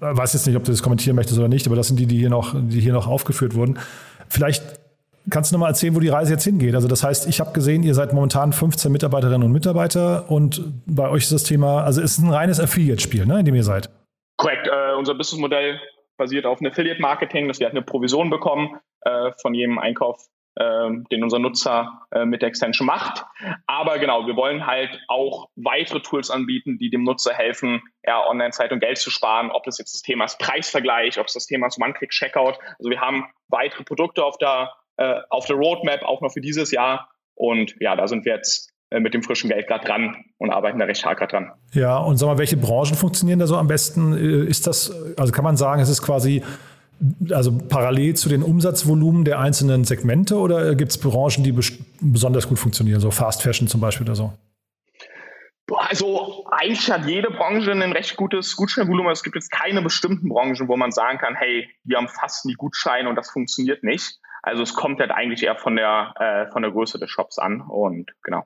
[0.00, 2.18] weiß jetzt nicht, ob du das kommentieren möchtest oder nicht, aber das sind die, die
[2.18, 3.78] hier noch, die hier noch aufgeführt wurden.
[4.28, 4.83] Vielleicht
[5.30, 6.74] Kannst du nochmal erzählen, wo die Reise jetzt hingeht?
[6.74, 11.08] Also das heißt, ich habe gesehen, ihr seid momentan 15 Mitarbeiterinnen und Mitarbeiter und bei
[11.08, 13.88] euch ist das Thema, also es ist ein reines Affiliate-Spiel, ne, in dem ihr seid.
[14.36, 14.68] Korrekt.
[14.68, 15.80] Äh, unser Businessmodell
[16.18, 20.20] basiert auf einem Affiliate-Marketing, dass wir halt eine Provision bekommen äh, von jedem Einkauf,
[20.56, 23.24] äh, den unser Nutzer äh, mit der Extension macht.
[23.66, 28.72] Aber genau, wir wollen halt auch weitere Tools anbieten, die dem Nutzer helfen, ja, Online-Zeit
[28.72, 29.50] und Geld zu sparen.
[29.50, 32.58] Ob das jetzt das Thema ist Preisvergleich, ob es das Thema ist One-Click-Checkout.
[32.78, 36.70] Also wir haben weitere Produkte auf der äh, auf der Roadmap, auch noch für dieses
[36.70, 37.10] Jahr.
[37.34, 40.78] Und ja, da sind wir jetzt äh, mit dem frischen Geld gerade dran und arbeiten
[40.78, 41.52] da recht hart gerade dran.
[41.72, 44.16] Ja, und sag mal, welche Branchen funktionieren da so am besten?
[44.16, 46.42] Äh, ist das, also kann man sagen, es ist quasi
[47.30, 51.52] also parallel zu den Umsatzvolumen der einzelnen Segmente oder gibt es Branchen, die
[52.00, 54.32] besonders gut funktionieren, so Fast Fashion zum Beispiel oder so?
[55.72, 59.10] Also eigentlich hat jede Branche ein recht gutes Gutscheinvolumen.
[59.10, 62.54] Es gibt jetzt keine bestimmten Branchen, wo man sagen kann, hey, wir haben fast nie
[62.54, 64.18] Gutscheine und das funktioniert nicht.
[64.44, 67.62] Also es kommt halt eigentlich eher von der, äh, von der Größe des Shops an
[67.62, 68.44] und genau.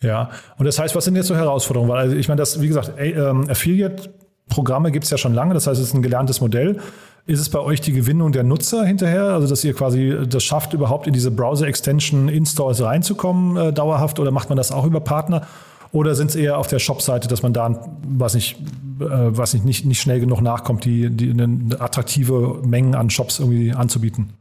[0.00, 1.90] Ja, und das heißt, was sind jetzt so Herausforderungen?
[1.90, 5.66] Weil also ich meine, das, wie gesagt, ähm, Affiliate-Programme gibt es ja schon lange, das
[5.66, 6.78] heißt, es ist ein gelerntes Modell.
[7.26, 10.74] Ist es bei euch die Gewinnung der Nutzer hinterher, also dass ihr quasi das schafft,
[10.74, 15.46] überhaupt in diese Browser-Extension Installs reinzukommen, äh, dauerhaft, oder macht man das auch über Partner?
[15.90, 18.60] Oder sind es eher auf der Shop-Seite, dass man da, was nicht,
[19.00, 23.38] äh, was nicht, nicht, nicht schnell genug nachkommt, die, die eine attraktive Mengen an Shops
[23.38, 24.34] irgendwie anzubieten?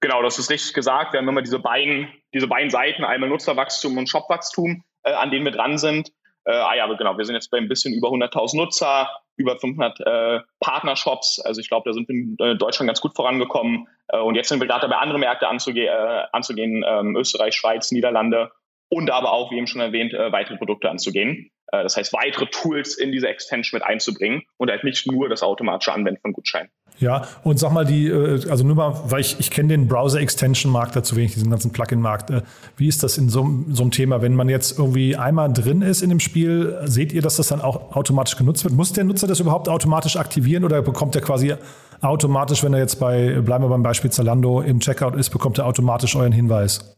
[0.00, 1.12] Genau, das ist richtig gesagt.
[1.12, 5.44] Wir haben immer diese beiden, diese beiden Seiten, einmal Nutzerwachstum und Shopwachstum, äh, an denen
[5.44, 6.12] wir dran sind.
[6.44, 9.56] Äh, ah ja, aber genau, wir sind jetzt bei ein bisschen über 100.000 Nutzer, über
[9.56, 11.40] 500 äh, Partnershops.
[11.40, 13.88] Also ich glaube, da sind wir in äh, Deutschland ganz gut vorangekommen.
[14.08, 17.90] Äh, und jetzt sind wir gerade dabei, andere Märkte anzuge äh, anzugehen, ähm, Österreich, Schweiz,
[17.90, 18.52] Niederlande
[18.88, 21.50] und aber auch, wie eben schon erwähnt, äh, weitere Produkte anzugehen.
[21.70, 25.92] Das heißt, weitere Tools in diese Extension mit einzubringen und halt nicht nur das automatische
[25.92, 26.70] Anwenden von Gutscheinen.
[26.98, 30.96] Ja, und sag mal, die, äh, also nur mal, weil ich, ich kenne den Browser-Extension-Markt
[30.96, 32.30] dazu wenig, diesen ganzen Plugin-Markt.
[32.30, 32.42] Äh,
[32.76, 34.20] wie ist das in so, so einem Thema?
[34.20, 37.60] Wenn man jetzt irgendwie einmal drin ist in dem Spiel, seht ihr, dass das dann
[37.60, 38.74] auch automatisch genutzt wird?
[38.74, 41.54] Muss der Nutzer das überhaupt automatisch aktivieren oder bekommt er quasi
[42.00, 45.66] automatisch, wenn er jetzt bei, bleiben wir beim Beispiel Zalando, im Checkout ist, bekommt er
[45.66, 46.97] automatisch euren Hinweis?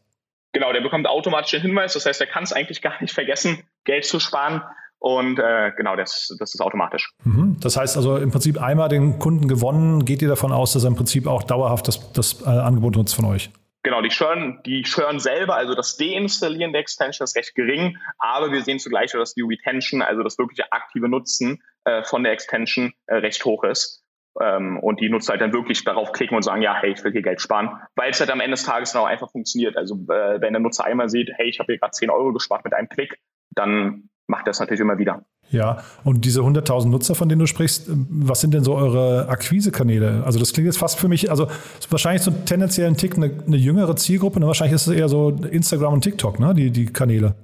[0.52, 1.94] Genau, der bekommt automatisch den Hinweis.
[1.94, 4.62] Das heißt, er kann es eigentlich gar nicht vergessen, Geld zu sparen.
[4.98, 7.10] Und äh, genau, das, das ist automatisch.
[7.24, 7.56] Mhm.
[7.60, 10.88] Das heißt also im Prinzip einmal den Kunden gewonnen, geht ihr davon aus, dass er
[10.88, 13.50] im Prinzip auch dauerhaft das, das äh, Angebot nutzt von euch?
[13.82, 18.52] Genau, die Churn, die Churn selber, also das Deinstallieren der Extension ist recht gering, aber
[18.52, 22.92] wir sehen zugleich, dass die Retention, also das wirkliche aktive Nutzen äh, von der Extension
[23.06, 23.99] äh, recht hoch ist.
[24.40, 27.12] Ähm, und die Nutzer halt dann wirklich darauf klicken und sagen, ja, hey, ich will
[27.12, 29.76] hier Geld sparen, weil es halt am Ende des Tages dann auch einfach funktioniert.
[29.76, 32.64] Also äh, wenn der Nutzer einmal sieht, hey, ich habe hier gerade 10 Euro gespart
[32.64, 33.18] mit einem Klick,
[33.50, 35.24] dann macht das natürlich immer wieder.
[35.50, 40.22] Ja, und diese 100.000 Nutzer, von denen du sprichst, was sind denn so eure Akquisekanäle?
[40.24, 41.48] Also das klingt jetzt fast für mich, also
[41.90, 44.46] wahrscheinlich so tendenziell ein Tick eine, eine jüngere Zielgruppe, ne?
[44.46, 46.54] wahrscheinlich ist es eher so Instagram und TikTok, ne?
[46.54, 47.34] die, die Kanäle.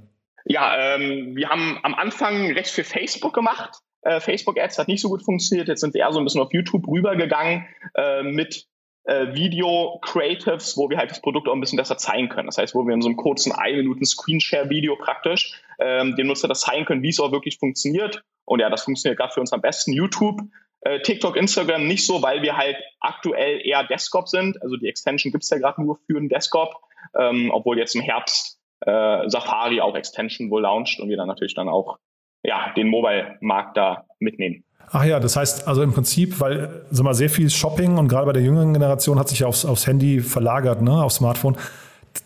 [0.44, 3.80] Ja, ähm, wir haben am Anfang recht viel Facebook gemacht.
[4.06, 5.66] Äh, Facebook-Ads hat nicht so gut funktioniert.
[5.66, 8.66] Jetzt sind wir eher so ein bisschen auf YouTube rübergegangen äh, mit
[9.02, 12.46] äh, Video-Creatives, wo wir halt das Produkt auch ein bisschen besser zeigen können.
[12.46, 16.46] Das heißt, wo wir in so einem kurzen 1 Minuten Screenshare-Video praktisch ähm, dem Nutzer
[16.46, 18.22] das zeigen können, wie es auch wirklich funktioniert.
[18.44, 19.92] Und ja, das funktioniert gerade für uns am besten.
[19.92, 20.40] YouTube,
[20.82, 24.62] äh, TikTok, Instagram nicht so, weil wir halt aktuell eher Desktop sind.
[24.62, 26.76] Also die Extension gibt's ja gerade nur für den Desktop,
[27.18, 31.54] ähm, obwohl jetzt im Herbst äh, Safari auch Extension wohl launcht und wir dann natürlich
[31.54, 31.98] dann auch
[32.46, 34.64] ja, den Mobile-Markt da mitnehmen.
[34.90, 38.26] Ach ja, das heißt also im Prinzip, weil sag mal, sehr viel Shopping und gerade
[38.26, 41.56] bei der jüngeren Generation hat sich ja aufs, aufs Handy verlagert, ne, aufs Smartphone.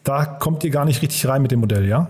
[0.04, 2.08] Da kommt ihr gar nicht richtig rein mit dem Modell, ja?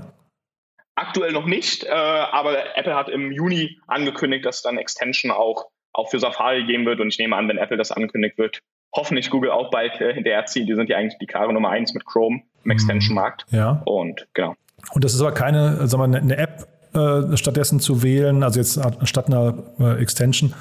[0.96, 6.10] Aktuell noch nicht, äh, aber Apple hat im Juni angekündigt, dass dann Extension auch, auch
[6.10, 7.00] für Safari geben wird.
[7.00, 8.58] Und ich nehme an, wenn Apple das angekündigt wird,
[8.94, 10.66] hoffentlich Google auch bald äh, hinterherziehen.
[10.66, 12.70] Die sind ja eigentlich die klare Nummer eins mit Chrome im mhm.
[12.72, 13.46] Extension-Markt.
[13.50, 13.80] Ja.
[13.86, 14.56] Und genau.
[14.92, 18.80] Und das ist aber keine, sagen wir, eine App, äh, stattdessen zu wählen, also jetzt
[19.04, 20.54] statt einer äh, Extension,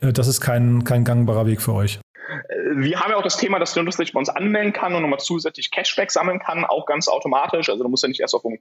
[0.00, 2.00] äh, das ist kein, kein gangbarer Weg für euch.
[2.74, 5.18] Wir haben ja auch das Thema, dass Nutzer sich bei uns anmelden kann und nochmal
[5.18, 7.70] zusätzlich Cashback sammeln kann, auch ganz automatisch.
[7.70, 8.58] Also du musst ja nicht erst auf einen,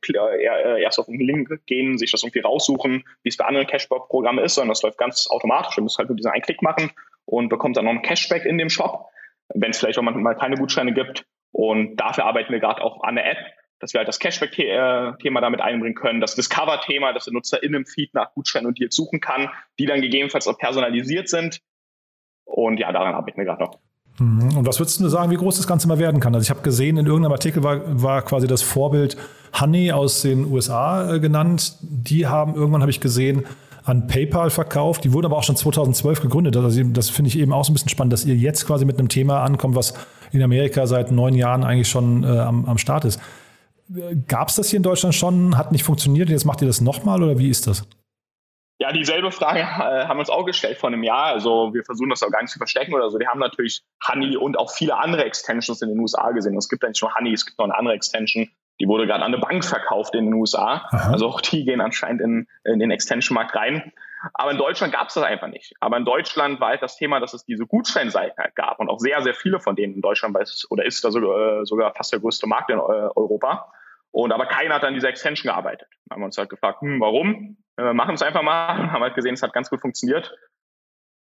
[0.79, 4.55] erst auf einen Link gehen, sich das irgendwie raussuchen, wie es bei anderen Cashback-Programmen ist,
[4.55, 5.75] sondern das läuft ganz automatisch.
[5.75, 6.91] Du musst halt nur diesen einen Klick machen
[7.25, 9.07] und bekommst dann noch einen Cashback in dem Shop,
[9.53, 11.25] wenn es vielleicht auch mal keine Gutscheine gibt.
[11.51, 13.37] Und dafür arbeiten wir gerade auch an der App,
[13.79, 17.85] dass wir halt das Cashback-Thema damit einbringen können, das Discover-Thema, dass der Nutzer in einem
[17.85, 19.49] Feed nach Gutscheinen und Deals suchen kann,
[19.79, 21.61] die dann gegebenenfalls auch personalisiert sind.
[22.45, 23.79] Und ja, daran arbeiten wir gerade noch.
[24.19, 24.57] Mhm.
[24.57, 26.33] Und was würdest du sagen, wie groß das Ganze mal werden kann?
[26.33, 29.17] Also ich habe gesehen, in irgendeinem Artikel war, war quasi das Vorbild
[29.59, 31.77] Honey aus den USA äh, genannt.
[31.81, 33.45] Die haben irgendwann, habe ich gesehen,
[33.83, 35.03] an PayPal verkauft.
[35.03, 36.57] Die wurden aber auch schon 2012 gegründet.
[36.57, 38.99] Also das finde ich eben auch so ein bisschen spannend, dass ihr jetzt quasi mit
[38.99, 39.93] einem Thema ankommt, was
[40.31, 43.21] in Amerika seit neun Jahren eigentlich schon äh, am, am Start ist.
[44.27, 45.57] Gab es das hier in Deutschland schon?
[45.57, 46.29] Hat nicht funktioniert?
[46.29, 47.87] Jetzt macht ihr das nochmal oder wie ist das?
[48.79, 51.25] Ja, dieselbe Frage äh, haben wir uns auch gestellt vor einem Jahr.
[51.25, 53.17] Also wir versuchen das auch gar nicht zu verstecken oder so.
[53.17, 56.55] Wir haben natürlich Honey und auch viele andere Extensions in den USA gesehen.
[56.57, 59.23] Es gibt ja nicht nur Honey, es gibt noch eine andere Extension, die wurde gerade
[59.23, 60.85] an eine Bank verkauft in den USA.
[60.89, 61.11] Aha.
[61.11, 63.91] Also auch die gehen anscheinend in, in den Extension-Markt rein.
[64.33, 65.73] Aber in Deutschland gab es das einfach nicht.
[65.79, 68.99] Aber in Deutschland war halt das Thema, dass es diese Gutscheinseiten halt gab und auch
[68.99, 71.93] sehr, sehr viele von denen in Deutschland weil es, oder ist da sogar, äh, sogar
[71.95, 73.71] fast der größte Markt in äh, Europa.
[74.11, 75.87] Und aber keiner hat an dieser Extension gearbeitet.
[76.05, 77.57] Da haben wir uns halt gefragt, hm, warum?
[77.77, 78.91] Äh, machen es einfach mal.
[78.91, 80.33] Haben halt gesehen, es hat ganz gut funktioniert.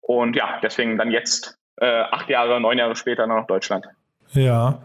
[0.01, 3.85] Und ja, deswegen dann jetzt äh, acht Jahre, neun Jahre später noch Deutschland.
[4.31, 4.81] Ja.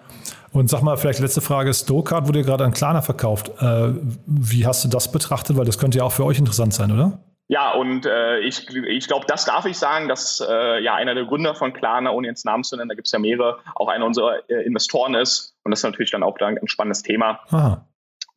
[0.52, 3.50] Und sag mal, vielleicht letzte Frage: Stokart wurde gerade an Klarna verkauft.
[3.60, 3.94] Äh,
[4.26, 5.56] wie hast du das betrachtet?
[5.56, 7.18] Weil das könnte ja auch für euch interessant sein, oder?
[7.48, 11.24] Ja, und äh, ich, ich glaube, das darf ich sagen, dass äh, ja einer der
[11.24, 14.04] Gründer von Klarna, ohne jetzt Namen zu nennen, da gibt es ja mehrere, auch einer
[14.04, 15.56] unserer äh, Investoren ist.
[15.64, 17.40] Und das ist natürlich dann auch dann ein spannendes Thema.
[17.48, 17.86] Aha.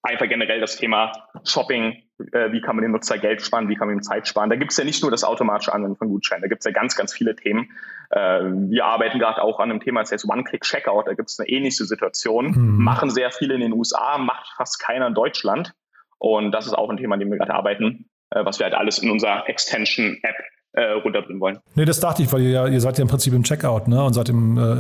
[0.01, 1.11] Einfach generell das Thema
[1.43, 2.01] Shopping,
[2.31, 4.49] äh, wie kann man den Nutzer Geld sparen, wie kann man ihm Zeit sparen.
[4.49, 6.71] Da gibt es ja nicht nur das automatische Anwenden von Gutscheinen, da gibt es ja
[6.71, 7.69] ganz, ganz viele Themen.
[8.11, 11.49] Äh, wir arbeiten gerade auch an einem Thema, das heißt One-Click-Checkout, da gibt es eine
[11.49, 12.51] ähnliche Situation.
[12.51, 12.83] Mhm.
[12.83, 15.73] Machen sehr viele in den USA, macht fast keiner in Deutschland.
[16.17, 18.99] Und das ist auch ein Thema, an dem wir gerade arbeiten was wir halt alles
[18.99, 20.35] in unserer Extension-App
[20.73, 21.59] äh, runterbringen wollen.
[21.75, 24.03] Nee, das dachte ich, weil ihr, ihr seid ja im Prinzip im Checkout ne?
[24.03, 24.33] und seid äh,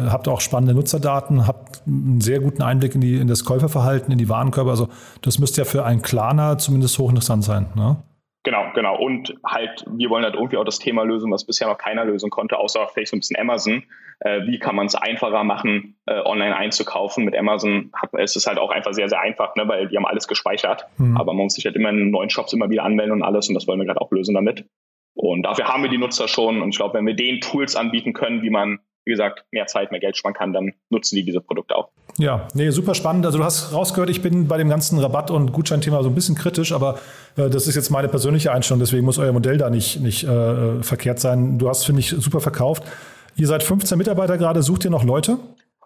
[0.09, 4.17] habt auch spannende Nutzerdaten, habt einen sehr guten Einblick in, die, in das Käuferverhalten, in
[4.17, 4.69] die Warenkörper.
[4.69, 4.87] Also
[5.21, 7.67] das müsste ja für einen Klarner zumindest hochinteressant sein.
[7.75, 7.97] Ne?
[8.43, 8.97] Genau, genau.
[8.97, 12.31] Und halt, wir wollen halt irgendwie auch das Thema lösen, was bisher noch keiner lösen
[12.31, 13.83] konnte, außer vielleicht so ein bisschen Amazon.
[14.19, 17.23] Äh, wie kann man es einfacher machen, äh, online einzukaufen?
[17.23, 20.07] Mit Amazon hat, ist es halt auch einfach sehr, sehr einfach, ne, weil die haben
[20.07, 20.87] alles gespeichert.
[20.97, 21.17] Mhm.
[21.17, 23.47] Aber man muss sich halt immer in neuen Shops immer wieder anmelden und alles.
[23.47, 24.65] Und das wollen wir gerade auch lösen damit.
[25.13, 26.63] Und dafür haben wir die Nutzer schon.
[26.63, 29.91] Und ich glaube, wenn wir denen Tools anbieten können, wie man wie gesagt, mehr Zeit,
[29.91, 31.89] mehr Geld sparen kann, dann nutzen die diese Produkte auch.
[32.17, 33.25] Ja, nee, super spannend.
[33.25, 36.35] Also du hast rausgehört, ich bin bei dem ganzen Rabatt- und Gutscheinthema so ein bisschen
[36.35, 36.99] kritisch, aber
[37.37, 40.83] äh, das ist jetzt meine persönliche Einstellung, deswegen muss euer Modell da nicht, nicht äh,
[40.83, 41.57] verkehrt sein.
[41.57, 42.83] Du hast, finde ich, super verkauft.
[43.35, 45.37] Ihr seid 15 Mitarbeiter gerade, sucht ihr noch Leute?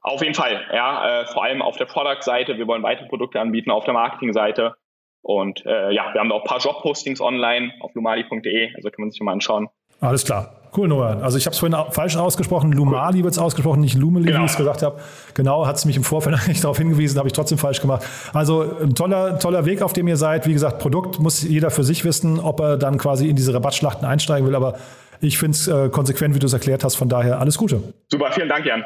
[0.01, 2.57] Auf jeden Fall, ja, äh, vor allem auf der Product-Seite.
[2.57, 4.75] Wir wollen weitere Produkte anbieten auf der Marketing-Seite.
[5.21, 9.01] Und äh, ja, wir haben da auch ein paar Job-Postings online auf lumali.de, also kann
[9.01, 9.69] man sich mal anschauen.
[9.99, 10.53] Alles klar.
[10.75, 11.21] Cool, Noah.
[11.21, 12.71] Also ich habe es vorhin falsch ausgesprochen.
[12.71, 14.41] Lumali wird es ausgesprochen, nicht Lumeli, genau.
[14.41, 14.99] wie ich es gesagt habe.
[15.33, 18.05] Genau, hat es mich im Vorfeld eigentlich darauf hingewiesen, habe ich trotzdem falsch gemacht.
[18.33, 20.47] Also ein toller, toller Weg, auf dem ihr seid.
[20.47, 24.05] Wie gesagt, Produkt muss jeder für sich wissen, ob er dann quasi in diese Rabattschlachten
[24.05, 24.55] einsteigen will.
[24.55, 24.75] Aber
[25.21, 26.95] ich finde es äh, konsequent, wie du es erklärt hast.
[26.95, 27.81] Von daher alles Gute.
[28.11, 28.83] Super, vielen Dank, Jan.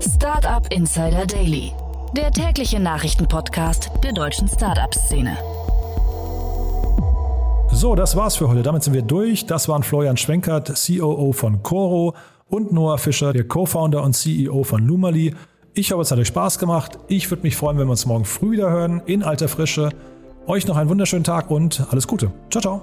[0.00, 1.72] Startup Insider Daily,
[2.16, 5.36] der tägliche Nachrichtenpodcast der deutschen Startup-Szene.
[7.82, 8.62] So, das war's für heute.
[8.62, 9.44] Damit sind wir durch.
[9.46, 12.14] Das waren Florian Schwenkert, COO von Coro
[12.48, 15.34] und Noah Fischer, der Co-Founder und CEO von Lumali.
[15.74, 17.00] Ich hoffe, es hat euch Spaß gemacht.
[17.08, 19.88] Ich würde mich freuen, wenn wir uns morgen früh wieder hören, in alter Frische.
[20.46, 22.30] Euch noch einen wunderschönen Tag und alles Gute.
[22.50, 22.82] Ciao, ciao.